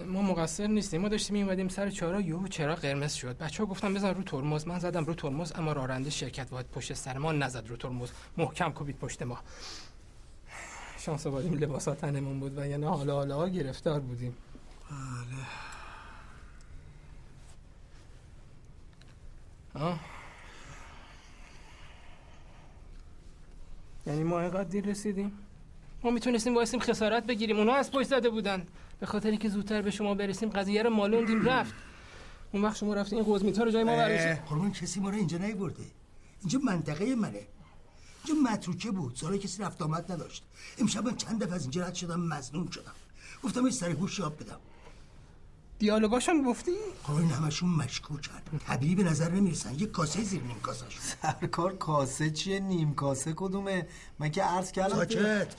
[0.08, 1.02] ما مقصر نیستیم.
[1.02, 4.68] ما داشتیم میومدیم سر چهارراه یهو چرا قرمز شد؟ بچه ها گفتم بزن رو ترمز.
[4.68, 8.10] من زدم رو ترمز اما راننده شرکت واحد پشت سر ما نزد رو ترمز.
[8.38, 9.40] محکم کوبید پشت ما.
[11.00, 14.36] شانس آوردیم لباس ها تنمون بود و یعنی حالا حالا گرفتار بودیم.
[14.90, 15.46] بله.
[19.86, 20.00] آه.
[24.08, 25.32] یعنی ما اینقدر دیر رسیدیم؟
[26.04, 27.58] ما می‌تونستیم وایسیم خسارت بگیریم.
[27.58, 28.68] اونا از پشت زده بودن.
[29.00, 31.74] به خاطر اینکه زودتر به شما برسیم قضیه رو مالوندیم رفت.
[32.52, 35.38] اون وقت شما رفتین این قزمیتا رو جای ما برسید قربان کسی ما رو اینجا
[35.38, 35.84] نیورده
[36.40, 37.48] اینجا منطقه منه.
[38.26, 39.16] اینجا متروکه بود.
[39.16, 40.44] سالا کسی رفت آمد نداشت.
[40.78, 42.94] امشب من چند دفعه از اینجا رد شدم مزنون شدم.
[43.44, 44.60] گفتم یه سر گوش یاب بدم.
[45.80, 46.72] دیالوگاشون گفتی؟
[47.04, 48.42] قربان این همشون مشکوکن.
[48.68, 49.76] طبیعی به نظر نمی‌رسن.
[49.76, 53.88] یه کاسه زیر نیم کاسه سرکار کاسه چیه؟ نیم کاسه کدومه؟
[54.20, 55.56] من که عرض کردم ساکت.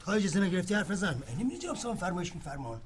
[0.00, 1.22] تا اجازه نگرفتی حرف بزن.
[1.28, 2.80] نمی‌دونی جواب سوان فرمایش میفرمان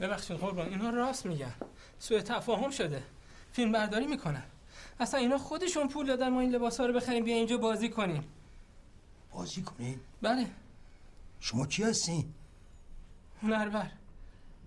[0.00, 1.52] ببخشید قربان اینا راست میگن.
[1.98, 3.02] سوء تفاهم شده.
[3.52, 4.42] فیلم برداری می‌کنن.
[5.00, 8.24] اصلا اینا خودشون پول دادن ما این لباس ها رو بخریم بیا اینجا بازی کنیم.
[9.32, 10.46] بازی کنین؟ بله.
[11.40, 12.34] شما کی هستین؟
[13.42, 13.90] هنرور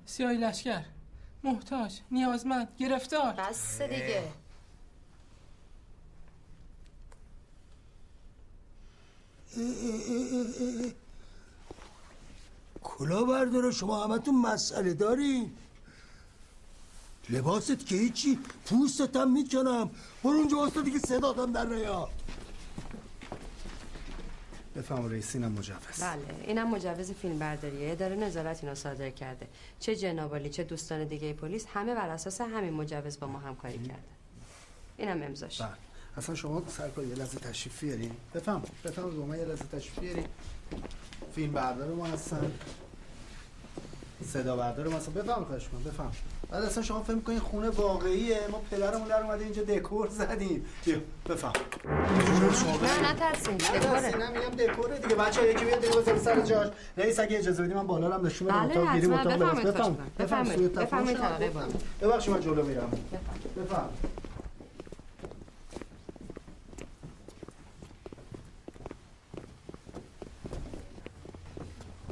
[0.05, 0.85] سیاهی لشکر.
[1.43, 3.33] محتاج نیازمند گرفتار.
[3.33, 4.31] بس دیگه.
[12.83, 15.51] کلا برداره شما همتون مسئله دارین
[17.29, 19.89] لباست که هیچی پوستتم می‌کنم.
[20.23, 22.09] برو اونجا واسه دیگه صداتم در نیاد
[24.81, 26.01] بفهم رئیس اینم مجوز.
[26.01, 27.91] بله اینم مجوز فیلم برداریه.
[27.91, 29.47] اداره نظارت اینو صادر کرده.
[29.79, 34.01] چه جنابالی چه دوستان دیگه پلیس همه بر اساس همین مجوز با ما همکاری کرده.
[34.97, 35.61] اینم امضاش.
[35.61, 35.69] بله.
[36.17, 40.25] اصلا شما سرکار یه لحظه تشریف بیارین بفهم بفهم من یه لحظه تشریف بیارین
[41.35, 42.51] فیلم بردار ما هستن.
[44.25, 45.13] صدا بردار ما هستن.
[45.13, 45.83] بفهم خواهش کنم.
[45.83, 46.11] بفهم
[46.51, 50.65] بعد اصلا شما فکر می‌کنین خونه واقعیه؟ ما پدرمون در اومده اینجا دکور زدیم.
[50.85, 50.97] بیا
[51.29, 51.51] بفهم.
[52.83, 55.15] نه نترسین دکوره نه میگم دکوره دیگه.
[55.15, 56.67] بچه‌ها یکی بیاد دیگه بذار سر جاش.
[56.97, 59.49] رئیس اگه اجازه بدی من بالا رو هم نشون بدم بله، اتاق گیریم حتما.
[59.49, 61.13] اتاق بفهم بفهم.
[61.13, 61.67] طبقه بالا.
[62.01, 62.91] ببخشید من جلو میرم.
[63.57, 63.89] بفهم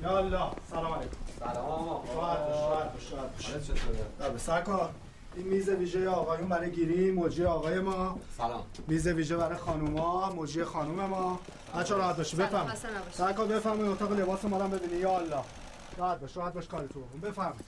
[0.02, 0.52] یا الله.
[0.72, 1.29] سلام علیکم.
[1.40, 1.66] سلام.
[1.66, 2.02] آقا.
[4.20, 4.90] بله، سرکار
[5.36, 8.20] این میز ویژه آقایون برای گیری موجی آقای ما.
[8.38, 8.64] سلام.
[8.88, 11.40] میز ویژه برای خانوما موجی خانوم ما.
[11.76, 12.72] بچه راحت باشی بفهم.
[13.12, 15.44] سرکار بفهمید اتاق لباس ما رو ببینی یا الله.
[15.98, 17.66] راحت باش راحت باش کارتون بکن بفهمید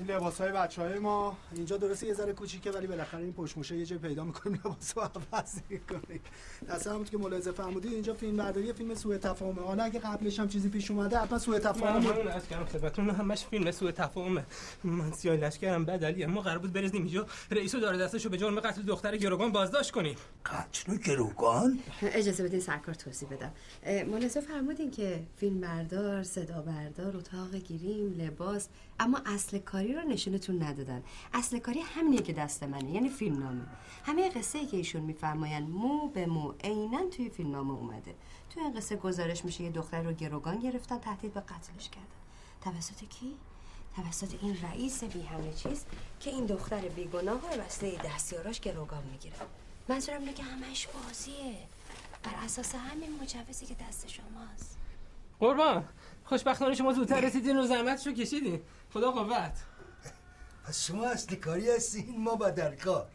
[0.00, 1.36] این لباس های بچه های ما.
[1.56, 4.98] اینجا درسته یه ذره کوچیکه ولی بالاخره این پشت موشه یه جای پیدا می‌کنیم لباس
[4.98, 6.20] رو عوض می‌کنیم.
[6.68, 7.92] اصلا همونطور که ملاحظه فرمودید.
[7.92, 9.62] اینجا فیلم برداری فیلم سوء تفاهمه.
[9.62, 13.10] حالا اگه قبلش هم چیزی پیش اومده حتما سوء من تفاهم همون از کردم خدمتتون.
[13.10, 14.44] همش فیلم سوء تفاهمه.
[14.84, 17.26] من سیاه لشکرم بدلیه ما قرار بود بریزیم اینجا.
[17.50, 20.16] رئیسو داره دستشو به جرم قتل دختر گروگان بازداشت کنیم.
[20.46, 23.52] قتل گروگان؟ اجازه بدین سرکار توضیح بدم.
[24.06, 28.68] ملاحظه فرمودین که فیلم بردار صدا بردار اتاق گیریم لباس.
[29.00, 31.02] اما اصل کاری رو نشونتون ندادن.
[31.34, 33.66] اصل کاری همینیه که دست منه یعنی فیلم نامه
[34.04, 38.14] همه قصه ای که ایشون میفرماین مو به مو عینا توی فیلم نامه اومده.
[38.50, 42.20] توی این قصه گزارش میشه یه دختر رو گروگان گرفتن تهدید به قتلش کردن.
[42.76, 43.36] توسط کی؟
[43.96, 45.84] توسط این رئیس بی همه چیز
[46.20, 49.36] که این دختر بیگناه رو وسیله دستیاراش گروگان می‌گیره.
[49.88, 51.56] منظورم اینه که همش بازیه.
[52.22, 54.76] بر اساس همین مجوزی که دست شماست.
[55.40, 55.84] قربان
[56.24, 58.60] خوشبختانه شما زودتر رسیدین و زحمتشو کشیدین.
[58.92, 59.52] خدا قوت.
[60.64, 63.08] پس شما اصل کاری هستین ما بدلکار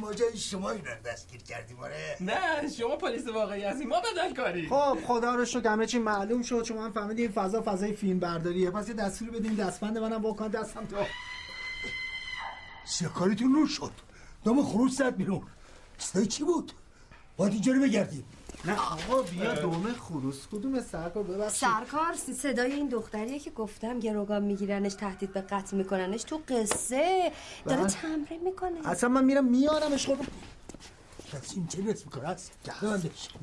[0.00, 2.16] ما جای شما این رو دستگیر کردیم آره.
[2.20, 6.64] نه شما پلیس واقعی هستین ما بدلکاری خب خدا رو شکر همه چی معلوم شد.
[6.64, 10.48] شما هم فهمیدین این فضا فضای فیلم برداریه پس یه دستوری بدین دستبند منم بکن
[10.48, 10.96] دستم تو.
[12.84, 13.92] سیاکاریتون رو شد.
[14.44, 15.42] دام خروج زد بیرون.
[15.98, 16.72] صدای چی بود؟
[17.36, 18.24] باید اینجا رو بگردیم.
[18.66, 21.68] نه آقا بیا دومه خروس کدوم سرکار؟ ببخشید.
[21.68, 27.32] سرکار صدای این دختریه که گفتم گروگان میگیرنش تهدید به قتل میکننش تو قصه.
[27.64, 27.90] داره بله.
[27.90, 28.88] تمرین می‌کنه.
[28.88, 30.16] اصلا من میرم میارمش خب.
[31.32, 32.36] کسی این چه نصف می‌کنه؟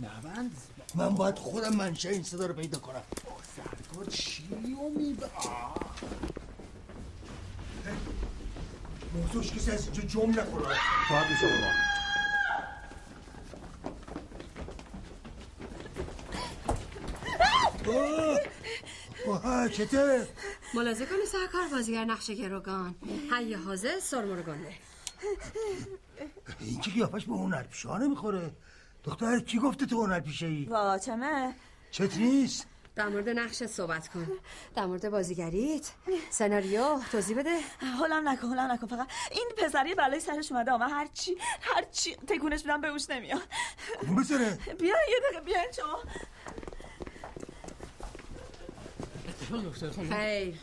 [0.01, 0.51] نبند.
[0.95, 3.01] من باید خودم منشه این صدا رو پیدا کنم.
[3.55, 5.29] سرکار چی رو میبه
[9.15, 10.65] موضوعش کسی از اینجا جمع نخوره
[11.09, 11.92] راحت میشه
[19.27, 20.27] آها چته
[20.73, 22.95] ملاحظه کنی سرکار بازیگر نقش گروگان.
[23.31, 24.73] هیه حاضر سرمرگانده
[26.59, 28.51] این که قیافش به هنرپیشه نمی‌خوره؟
[29.03, 31.55] دختر کی گفته تو هنرپیشه ای فاطمه
[31.91, 34.27] چت نیست؟ در مورد نقش صحبت کن.
[34.75, 35.91] در مورد بازیگریت.
[36.29, 37.59] سناریو توضیح بده.
[37.79, 38.87] هلم نکن هلم نکن.
[38.87, 43.09] فقط این پسری بلای سرش اومده اما هر چی هر چی تکونش میدم به اوش
[43.09, 43.41] نمیاد.
[44.01, 45.99] کدوم بسره بیا یه دقیقه بیاین شما.
[49.49, 50.59] خیر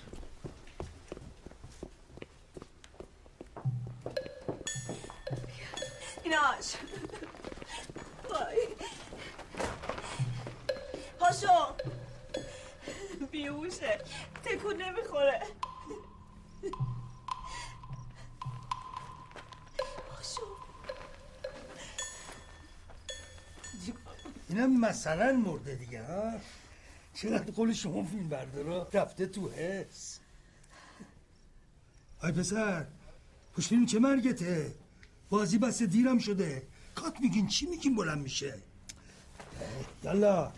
[6.25, 6.75] ایناش
[8.31, 8.69] وای
[11.21, 11.75] پاشو
[13.31, 13.99] بیهوشه
[14.45, 15.41] تکون نمی‌خوره
[20.09, 20.43] پاشو
[24.49, 26.33] اینم مثلا مرده دیگه ها
[27.23, 30.21] چقدر قول شما فیلم بردارا رفته تو حس.
[32.23, 32.87] آی پسر
[33.57, 34.75] پشت فیلم چه مرگته؟
[35.31, 36.63] بازی بس دیرم شده.
[36.95, 38.59] کات میگین چی میگین بلند میشه؟
[40.03, 40.53] یالا.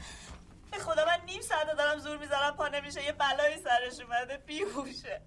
[0.70, 5.20] به خدا من نیم ساعته دارم زور می‌زنم پا نمیشه یه بلایی سرش اومده بیهوشه.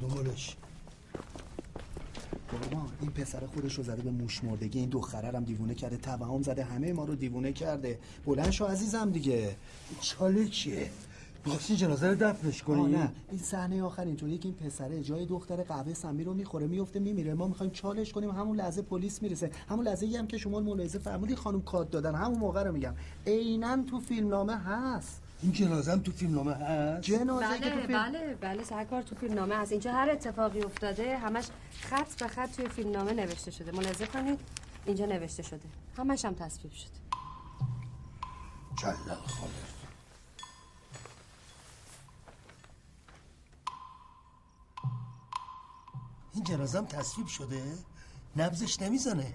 [0.00, 0.56] دنبالش
[2.52, 4.78] بابا این پسر خودش رو زده به موش مردگی.
[4.78, 5.96] این دختره هم دیوونه کرده.
[5.96, 6.64] توهم زده.
[6.64, 7.98] همه ما رو دیوونه کرده.
[8.26, 9.56] بلند شو عزیزم دیگه.
[10.00, 10.90] چاله چیه؟
[11.44, 13.12] می‌خواستی جنازه رو دفنش آه کنی نه.
[13.30, 17.34] این صحنه آخر اینطوریه که این پسره جای دختر قهوه سمی رو می‌خوره میفته میمیره.
[17.34, 18.30] ما می‌خوایم چالش کنیم.
[18.30, 19.50] همون لحظه پلیس می‌رسه.
[19.68, 22.14] همون لحظه ای هم که شما ملاحظه فرمودی خانم کاد دادن.
[22.14, 22.94] همون موقع رو میگم.
[23.26, 25.22] عینا تو فیلم نامه هست.
[25.42, 29.02] این جنازه هم تو فیلم نامه هست جنازه که تو بله فیلم بله بله سرکار
[29.02, 29.72] تو فیلم نامه هست.
[29.72, 31.46] اینجا هر اتفاقی افتاده همش
[31.80, 33.72] خط به خط توی فیلم نامه نوشته شده.
[33.72, 34.40] ملاحظه کنید
[34.86, 35.68] اینجا نوشته شده.
[35.98, 36.90] همش هم تصویب شده.
[38.78, 39.76] کلا خالص
[46.34, 47.62] این جنازه هم تصویب شده
[48.36, 49.34] نبزش نمی‌زنه.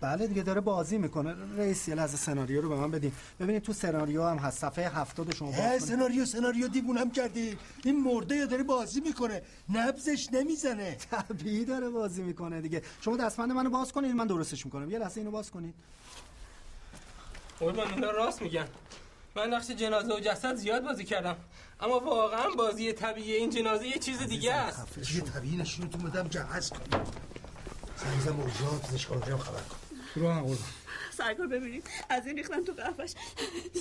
[0.00, 1.34] بله دیگه داره بازی می‌کنه.
[1.56, 3.12] رئیس یه لحظه سناریو رو به من بدین.
[3.40, 4.58] ببینید تو سناریو هم هست.
[4.58, 5.82] صفحه هفتاد شما باز.
[5.82, 7.58] سناریو سناریو دیوونم کردی.
[7.84, 9.42] این مرده یا داره بازی می‌کنه.
[9.68, 10.94] نبزش نمی‌زنه.
[10.94, 12.82] طبیعی داره بازی می‌کنه دیگه.
[13.00, 14.90] شما دستمند منو باز کنید من درستش می‌کنم.
[14.90, 15.74] یه لحظه اینو باز کنید.
[17.60, 18.68] قربان اینا راست میگن.
[19.36, 21.36] من نقش جنازه و جسد زیاد بازی کردم.
[21.80, 25.00] اما واقعا بازی طبیعی این جنازه یه چیز دیگه است.
[25.02, 26.78] چیه طبیعی نشونتون بدم جهاز کن
[27.96, 29.76] سنگزم موضوعات پزشک رو خبر کن.
[30.18, 30.68] رو هم قربان.
[31.10, 33.14] سرکار ببینید از این ریختم تو قهوهش.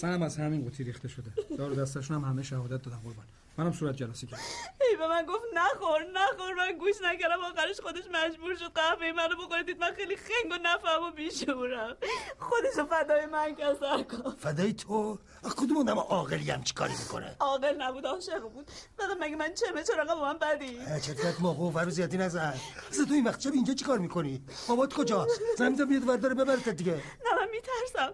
[0.01, 1.31] سنم از همین قوطی ریخته شده.
[1.57, 3.25] دار و دستشون هم همه شهادت دادن قربان.
[3.57, 4.43] منم صورت جلسه کردم.
[4.89, 9.35] ای به من گفت نخور نخور من گوش نکردم آخرش خودش مجبور شد قهوه منو
[9.35, 9.63] بخوره.
[9.63, 11.97] دید من خیلی خنگ و نفهم و بیشورم.
[12.39, 15.19] خودشو فدای من کرد سرکار فدای تو؟
[15.57, 18.71] کدوم آدم عاقلی هم چیکاری می‌کنه؟ عاقل نبود عاشق بود.
[18.97, 22.53] دادم مگه من چه چرا با من بدی؟ چطورت موقع و زیادی نزن.
[22.89, 26.69] اصلا تو این وقت شب اینجا چیکار می‌کنی؟ بابات کجاست زمین بیاد ور داره ببرت
[26.69, 26.93] دیگه.
[26.93, 28.13] نه من میترسم.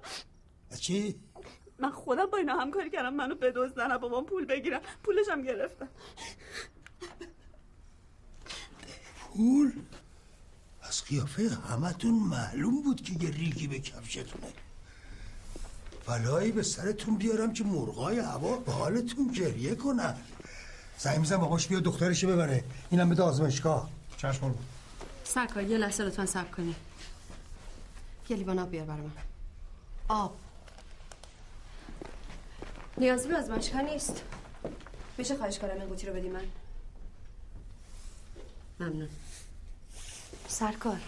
[0.72, 1.20] از چی؟
[1.80, 3.14] من خودم با اینا همکاری کردم.
[3.14, 5.88] منو بدزدن بابام پول بگیرم پولش هم گرفتن.
[9.34, 9.72] پول؟
[10.82, 14.48] از قیافه همتون معلوم بود که یه ریگی به کفشتونه.
[16.08, 20.16] بلایی به سرتون بیارم که مرغای هوا به حالتون گریه کنن.
[20.98, 22.64] زنگ میزن باباش بیا دخترشو ببره.
[22.90, 23.90] اینم بده آزمایشگاه.
[24.18, 24.56] چشم
[25.24, 26.76] سرکار یه لحظه لطفا صبر کنی.
[28.30, 29.12] یه لیوان آب بیار برای من
[30.08, 30.36] آب.
[32.98, 34.24] نیازی به آزمایشگاه نیست.
[35.18, 36.46] میشه خواهش کنم این قوطی رو بدی من؟
[38.80, 39.10] ممنون.
[40.48, 41.00] سرکار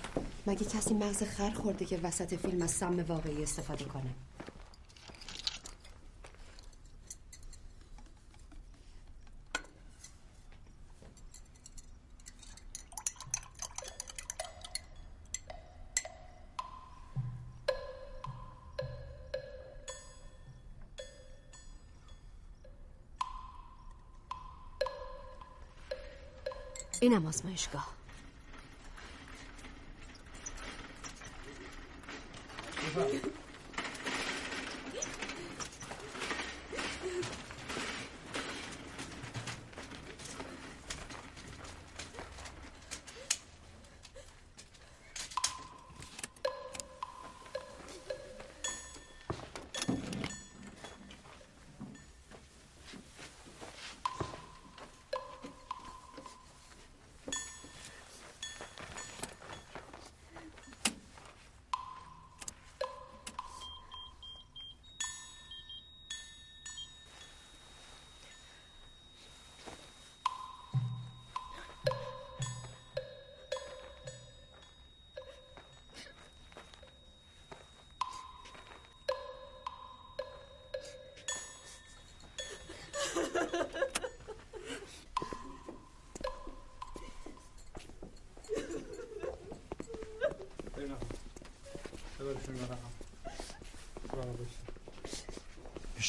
[0.48, 4.10] مگه کسی مغز خر خورده که وسط فیلم از سم واقعی استفاده کنه؟
[27.06, 27.88] اینم آزمایشگاه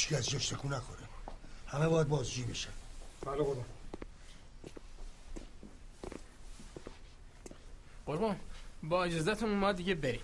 [0.08, 1.02] هیچ از جاش تکون نخوره
[1.66, 2.70] همه باید بازجویی بشن.
[3.22, 3.64] بله قربان
[8.06, 8.40] قربان
[8.82, 10.20] با اجازتون ما دیگه بریم.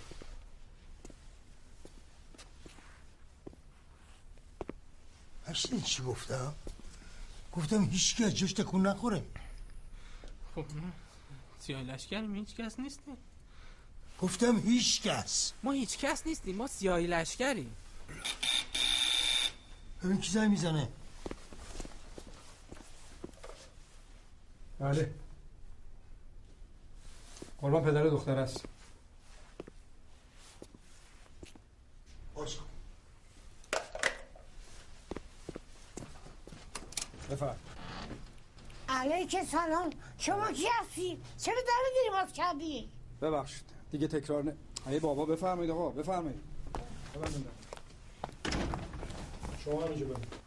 [5.47, 6.55] هشتین چی گفتم؟
[7.53, 9.23] گفتم هیچ از جاش تکون نخوره
[10.55, 10.65] خب
[11.59, 13.17] سیاه لشکریم هیچ کس نیستیم.
[14.21, 15.53] گفتم هیچ کس.
[15.63, 17.77] ما هیچ کس نیستیم ما سیاهی لشکریم.
[20.05, 20.89] ببین کی زنگ می‌زنه
[24.79, 25.15] بله
[27.61, 28.65] قربان پدر دختر است
[32.35, 32.65] کن
[37.31, 37.57] بفرم
[38.89, 42.89] علیک سلام شما کی هستی؟ چرا در دیری باز کردی؟
[43.23, 44.57] ببخشید دیگه تکرار نه
[44.87, 46.41] ای بابا بفرمایید آقا بفرمایید
[49.65, 50.42] شما هم اینجا ببینید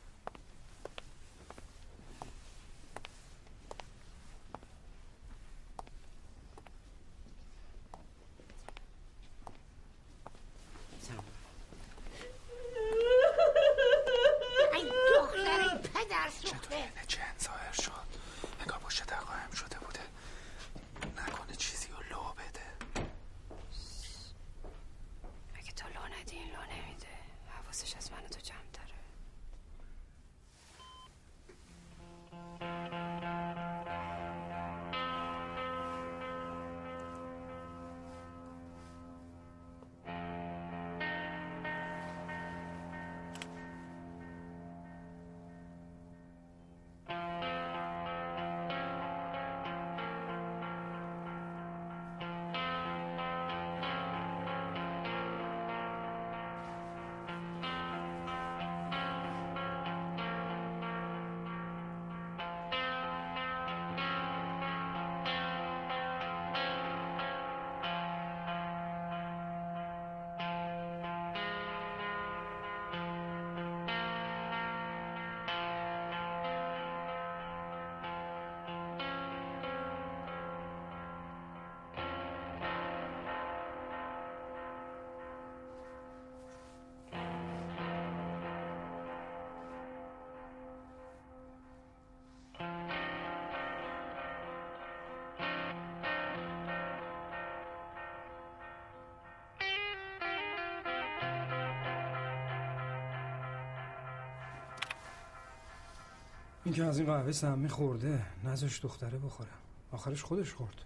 [106.66, 109.50] این که از این قهوه سمی خورده نزاش دختره بخوره
[109.92, 110.82] آخرش خودش خورد.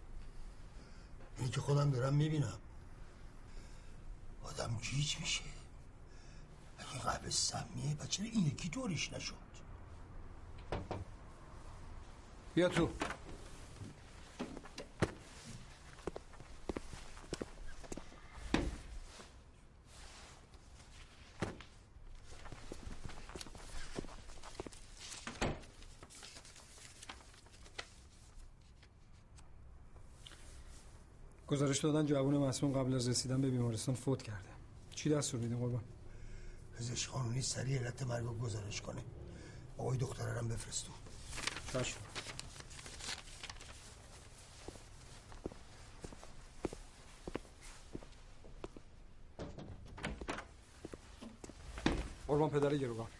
[1.37, 2.57] این که خودم دارم می‌بینم.
[4.43, 5.41] آدم گیج میشه.
[6.77, 9.35] اگه قهوه سمیه چرا این یکی طوریش نشد؟
[12.55, 12.89] بیا تو.
[31.59, 34.49] گزارش دادن جوان مسموم قبل از رسیدن به بیمارستان فوت کرده.
[34.95, 35.83] چی دستور میدین قربان؟
[36.77, 39.01] پزشک قانونی سریع علت مرگ رو گزارش کنه.
[39.77, 39.97] آقای
[40.37, 40.91] هم بفرستو.
[41.73, 41.97] چشم.
[52.27, 53.18] قربان پدر گروگان.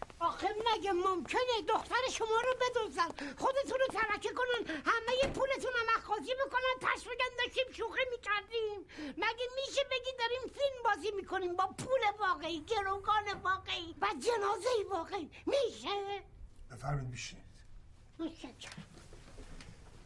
[0.80, 3.08] مگه ممکنه دختر شما رو بدوزن.
[3.38, 4.74] خودتون رو ترکه کنن.
[4.84, 6.76] همه پولتون هم اخاذی بکنن.
[6.80, 8.80] تش بگن داشتیم شوخی می‌کردیم.
[9.16, 15.30] مگه میشه بگی داریم فیلم بازی می‌کنیم با پول واقعی گروگان واقعی و جنازه واقعی؟
[15.46, 16.22] میشه؟
[16.70, 17.44] بفرمید بشینید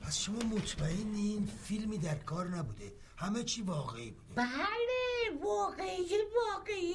[0.01, 6.95] پس شما مطمئنین فیلمی در کار نبوده؟ همه چی واقعی بوده؟ بله واقعی واقعی.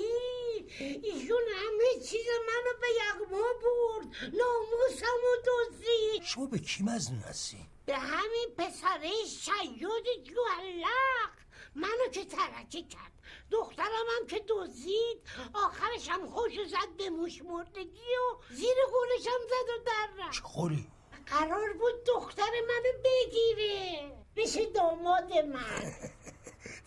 [0.78, 4.08] ایشون همه چیز منو به یغما برد.
[4.22, 11.32] ناموسم و دزدید شما به کی مزنون هستی؟ به همین پسره شیاد جوالق
[11.76, 13.12] منو که ترکه کرد.
[13.52, 15.22] دخترم هم که دزدید.
[15.54, 20.44] آخرش هم خوش زد به موش مردگی و زیر خونش هم زد و در رفت.
[20.44, 20.88] خوری؟
[21.26, 24.12] قرار بود دختر منو بگیره.
[24.36, 25.94] بشه داماد من.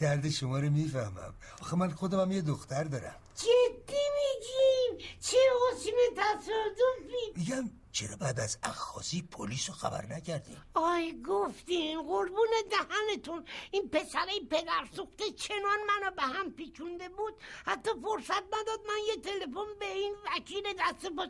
[0.02, 1.34] درد شما رو می‌فهمم.
[1.60, 3.16] آخه من خودم هم یه دختر دارم.
[3.36, 11.22] جدی میگیم چه حسن تصادفی میگم چرا بعد از اخخازی پلیس رو خبر نکردی؟ آی
[11.28, 13.44] گفتین قربون دهنتون.
[13.70, 17.34] این پسره پدر سوخته چنان منو به هم پیچونده بود.
[17.66, 21.26] حتی فرصت نداد من یه تلفن به این وکیل دست با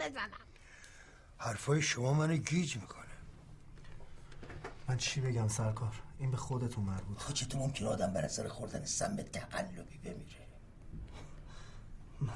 [0.00, 0.46] بزنم.
[1.38, 3.01] حرفای شما منو گیج می‌کنه.
[4.88, 9.16] من چی بگم سرکار؟ این به خودتون مربوط چطور ممکن آدم بر اثر خوردن سم
[9.16, 10.46] تقلبی بمیره.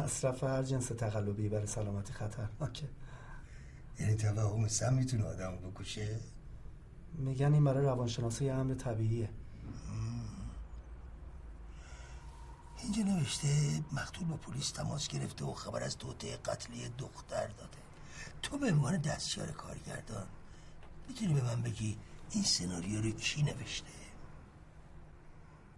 [0.00, 2.88] مصرف هر جنس تقلبی برای سلامتی خطرناکه
[4.00, 6.20] یعنی توهم سم می‌تونه آدم بکشه؟
[7.14, 9.28] میگن این برای روانشناسی یه امر طبیعیه.
[12.82, 13.48] اینجا نوشته
[13.92, 17.78] مقتول با پلیس تماس گرفته و خبر از توطعه قتلی دختر داده.
[18.42, 20.26] تو به عنوان دستیار کارگردان
[21.08, 21.98] می‌تونی به من بگی
[22.30, 23.88] این سناریو رو کی نوشته؟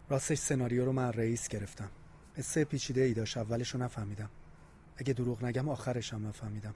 [0.09, 1.91] راستش سناریو رو من رئیس گرفتم.
[2.37, 4.31] قصه پیچیده ای داشت اولش رو نفهمیدم.
[4.97, 6.75] اگه دروغ نگم آخرش هم نفهمیدم.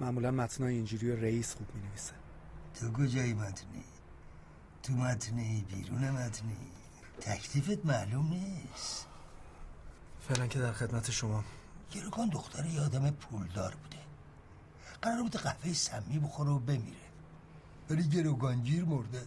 [0.00, 2.12] معمولا متنای اینجوری رو رئیس خوب می نویسه
[2.74, 3.84] تو کجایی متنی؟
[4.82, 6.56] تو متنی بیرون متنی.
[7.20, 9.06] تکلیفت معلوم نیست.
[10.28, 11.44] فعلا که در خدمت شما.
[11.92, 13.96] گروگان دختر یه آدم پولدار بوده.
[15.02, 17.09] قرار بوده قهوه سمی بخوره و بمیره.
[17.90, 19.26] ولی گروگانگیر مرده.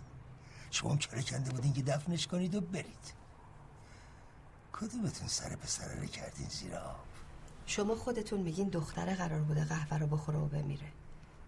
[0.72, 3.14] شما هم چرا کنده بودین که دفنش کنید و برید.
[4.74, 7.06] کدومتون سر پسره رو کردین زیر آب؟
[7.66, 10.92] شما خودتون میگین دختره قرار بوده قهوه رو بخوره و بمیره.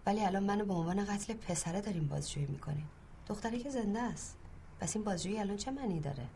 [0.06, 2.88] ولی الان منو به عنوان قتل پسره داریم بازجویی می‌کنیم
[3.26, 4.36] دختره که زنده است.
[4.80, 6.26] پس این بازجویی الان چه معنی داره؟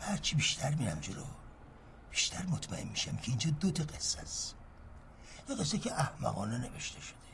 [0.00, 1.24] من هرچی بیشتر میرم جلو
[2.10, 4.54] بیشتر مطمئن میشم که اینجا دو تا قصه است.
[5.48, 7.25] یه قصه که احمقانه نوشته شده.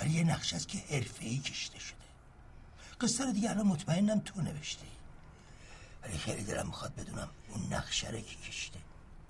[0.00, 1.96] ولی یه نقش است که حرفه‌ای کشته شده.
[3.00, 4.86] قصه رو دیگه الان مطمئنم تو نوشتی.
[6.02, 8.78] ولی خیلی دلم می‌خواد بدونم اون نقشه رو کی کشته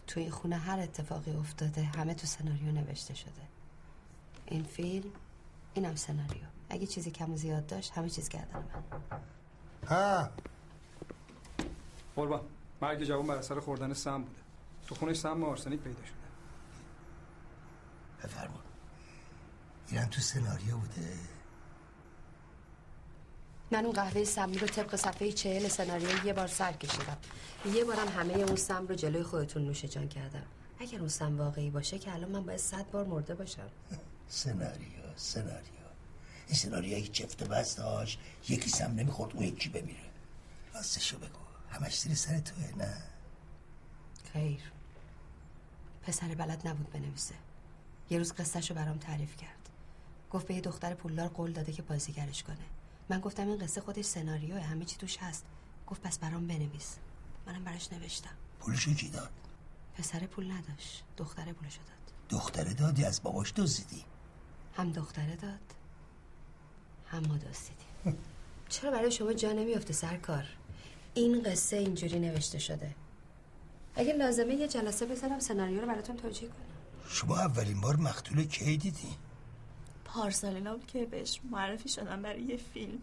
[0.06, 3.42] توی این خونه هر اتفاقی افتاده همه تو سناریو نوشته شده.
[4.46, 5.10] این فیلم
[5.74, 6.42] اینم سناریو.
[6.68, 9.00] اگه چیزی کم و زیاد داشت همه چیز گردن من.
[9.88, 10.30] ها.
[12.16, 12.40] قربان.
[12.82, 14.40] مرگ جوان بر اثر خوردن سم بوده.
[14.86, 16.14] تو خونش سم آرسنیک پیدا شده.
[18.24, 18.69] بفرما
[19.90, 21.18] اینم تو سناریو بوده.
[23.72, 27.16] من اون قهوه سمی رو طبق صفحه چهل سناریو یه بار سر کشیدم.
[27.74, 30.46] یه بارم همه اون سم رو جلوی خودتون نوش جان کردم.
[30.78, 33.68] اگر اون سم واقعی باشه که الان من باید صد بار مرده باشم.
[34.28, 35.80] سناریو سناریو.
[36.46, 38.20] این سناریوی چفت بست داشت.
[38.48, 40.10] یکی سم نمی‌خورد اون یکی بمیره.
[40.74, 41.40] راستشو بگو.
[41.70, 43.02] همش زیر سر توه نه؟
[44.32, 44.60] خیر.
[46.02, 47.34] پسر بلد نبود بنویسه.
[48.10, 49.59] یه روز قصهشو برام تعریف کرد.
[50.30, 52.56] گفت به یه دختر پولدار قول داده که بازیگرش کنه.
[53.08, 55.44] من گفتم این قصه خودش سناریوه همه چی توش هست.
[55.86, 56.96] گفت پس برام بنویس.
[57.46, 58.30] منم براش نوشتم.
[58.60, 59.30] پولشو کی داد؟
[59.94, 61.04] پسر پول نداشت.
[61.16, 62.14] دختره پولشو داد.
[62.40, 64.04] دختره دادی؟ از باباش دزدیدی؟
[64.76, 65.60] هم دختره داد
[67.06, 68.18] هم ما دزدیدیم.
[68.68, 70.44] چرا برای شما جا نمیافته سرکار؟
[71.14, 72.94] این قصه اینجوری نوشته شده.
[73.94, 76.66] اگه لازمه یه جلسه بذارم سناریو رو براتون توجیه کنم.
[77.08, 79.16] شما اولین بار مقتول کی دیدی؟
[80.14, 82.98] پارسال بود که بهش معرفی شدم برای یه فیلم.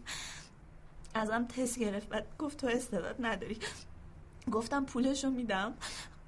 [1.14, 3.58] ازم تست گرفت بعد گفت تو استعداد نداری.
[4.52, 5.74] گفتم پولشو میدم.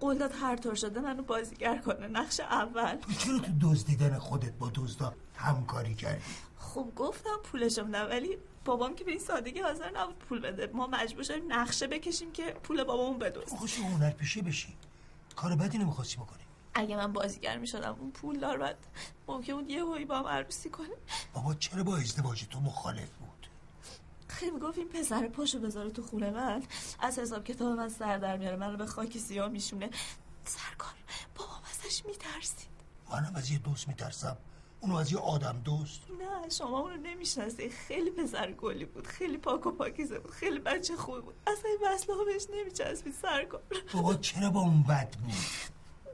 [0.01, 2.09] قول داد هر طور شده منو بازیگر کنه.
[2.09, 2.99] نقش اول.
[3.19, 6.23] چرا تو دزدیدن خودت با دزدا همکاری کردی؟
[6.59, 10.71] خب گفتم پولشو میدم ولی بابام که به این سادگی حاضر نبود پول بده.
[10.75, 14.77] ما مجبور شدیم نقشه بکشیم که پول بابامون بدوز خوش هنر پیشه بشی.
[15.37, 16.43] کار بدی نمی‌خواستی بکنی.
[16.75, 18.87] اگه من بازیگر می‌شدم اون پول دار بعد
[19.29, 20.95] ممکن بود یه هایی با هم عروسی کنه.
[21.35, 23.47] بابا چرا با ازدواج تو مخالف بود؟
[24.29, 26.63] خیلی گفت این پسر پاشو بذاره تو خونه من.
[27.01, 29.91] از حساب کتاب من سر در میاره منو به خاک سیاه میشونه.
[30.45, 30.95] سرکار
[31.35, 32.71] بابام ازش میترسید.
[33.13, 34.37] منم از یه دوست میترسم.
[34.81, 36.01] اونو از یه آدم دوست.
[36.11, 40.97] نه شما اونو نمی‌شناسی خیلی پسر گلی بود خیلی پاک و پاکیزه بود خیلی بچه
[40.97, 41.35] خوب بود.
[41.47, 43.63] اصلا این وصله ها بهش نمیچسبید سرکار.
[43.93, 45.33] بابا چرا با اون بد بود؟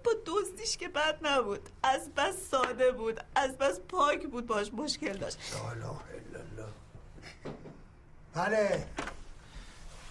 [0.06, 1.60] با دزدیش که بد نبود.
[1.82, 5.38] از بس ساده بود از بس پاک بود باش مشکل داشت.
[5.54, 5.96] لا الله.
[8.34, 8.86] بله.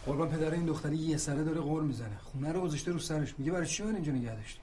[0.06, 2.18] قربان پدر این دختری یه سره داره غور می‌زنه.
[2.18, 3.36] خونه رو گذاشته رو سرش.
[3.38, 4.62] میگه برای چی من اینجا نگه داشتین؟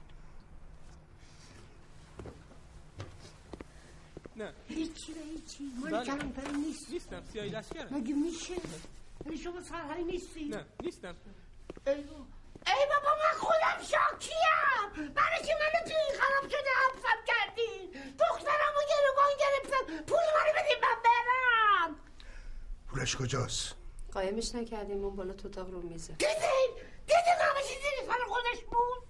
[4.35, 4.53] نه.
[4.67, 5.63] هیچی هیچی.
[5.81, 6.05] مال بله.
[6.05, 6.89] کلانتری نیست.
[6.91, 7.23] نیستم.
[7.33, 8.53] سیاهی لشکره مگه میشه؟
[9.25, 11.15] مگه شما سرهایی نیستی نه نیستم.
[11.87, 12.25] ای بابا.
[12.67, 15.13] ای بابا من خودم شاکیم.
[15.13, 20.77] برای چی منو تو این خراب شده حبسم کردین دخترمو گروگان گرفتن پول منو بدین
[20.81, 21.95] من برم.
[22.89, 23.75] پولش کجاست؟
[24.13, 26.13] قایمش نکردیم اون بالا تو اتاق رو میزه.
[26.13, 26.69] دیدین؟
[27.07, 29.03] دیدین همه چیزی سر خودش بود.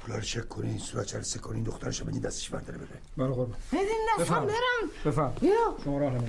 [0.00, 2.88] پولا رو چک کنین این صورت جلسه کنین دخترش بدین دستش برداره بره.
[3.16, 4.46] برو قربان بدین بفهم.
[4.46, 4.90] برم.
[5.04, 5.76] بفهم بیا.
[5.84, 6.28] شما راه نه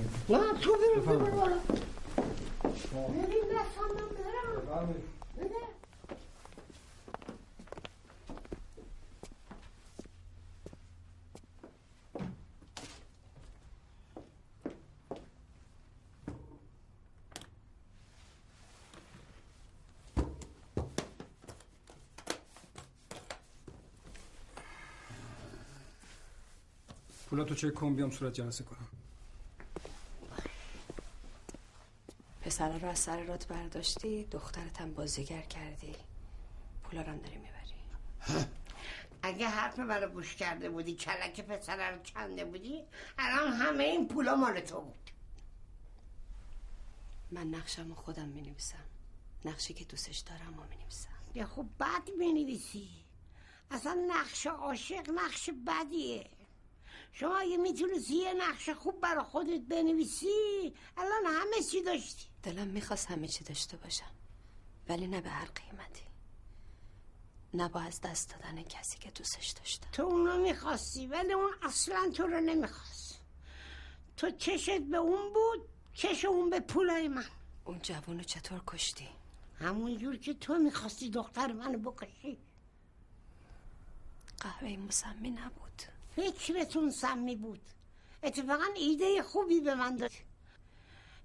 [0.60, 0.76] تو
[1.06, 1.60] برو.
[4.66, 5.02] بدین دستم من برم بده.
[27.30, 28.88] پولاتو چک کن بیام صورت جلسه کنم
[32.46, 35.96] پسرا رو از سر رات برداشتی دخترت هم بازیگر کردی.
[36.82, 38.46] پولا رو هم داری می‌بری.
[39.22, 42.84] اگه حرف منو گوش کرده بودی کلک پسر رو کنده بودی
[43.18, 45.10] الان همه این پولا مال تو بود.
[47.30, 48.84] من نقشم خودم می‌نویسم.
[49.44, 51.08] نقشی که دوستش دارم و می‌نویسم.
[51.34, 52.88] یه خوب بد بنویسی
[53.70, 56.30] اصلا نقش عاشق نقش بدیه.
[57.18, 62.26] شما اگه می‌تونستی یه نقش خوب برا خودت بنویسی؟ الان همه چی داشتی.
[62.42, 64.10] دلم می‌خواست همه چی داشته باشم
[64.88, 66.02] ولی نه به هر قیمتی.
[67.54, 69.88] نه با از دست دادن کسی که دوستش داشتم.
[69.92, 73.20] تو اونو می‌خواستی ولی اون اصلا تو رو نمی‌خواست.
[74.16, 77.24] تو چشت به اون بود چش اون به پولای من.
[77.64, 79.08] اون جوانو چطور کشتی؟
[79.60, 82.38] همون جور که تو می‌خواستی دختر منو بکشی.
[84.40, 85.82] قهوه مسمی نبود.
[86.16, 87.60] فکرتون سمی بود
[88.22, 90.10] اتفاقا ایده خوبی به من داد.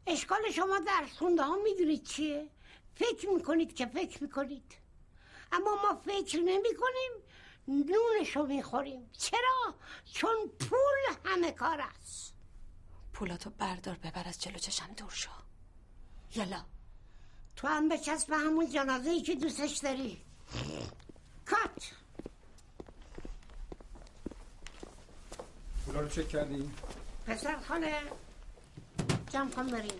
[0.08, 2.50] اشکال شما در خونده ها می‌دونید چیه؟
[2.96, 4.78] فکر می‌کنید که فکر می‌کنید.
[5.52, 7.12] اما ما فکر نمی کنیم
[7.68, 9.10] نونشو می‌خوریم.
[9.18, 9.76] چرا؟
[10.14, 12.34] چون پول همه کار است.
[13.14, 15.32] پولاتو بردار ببر از جلو چشم دور شو.
[16.36, 16.66] یلا
[17.56, 20.22] تو هم بچسب به همون جنازه ای که دوستش داری.
[21.46, 21.92] کات!
[25.92, 26.70] پولا رو چک کردی؟
[27.28, 27.94] پسر خاله
[29.34, 29.92] جمع کن بریم.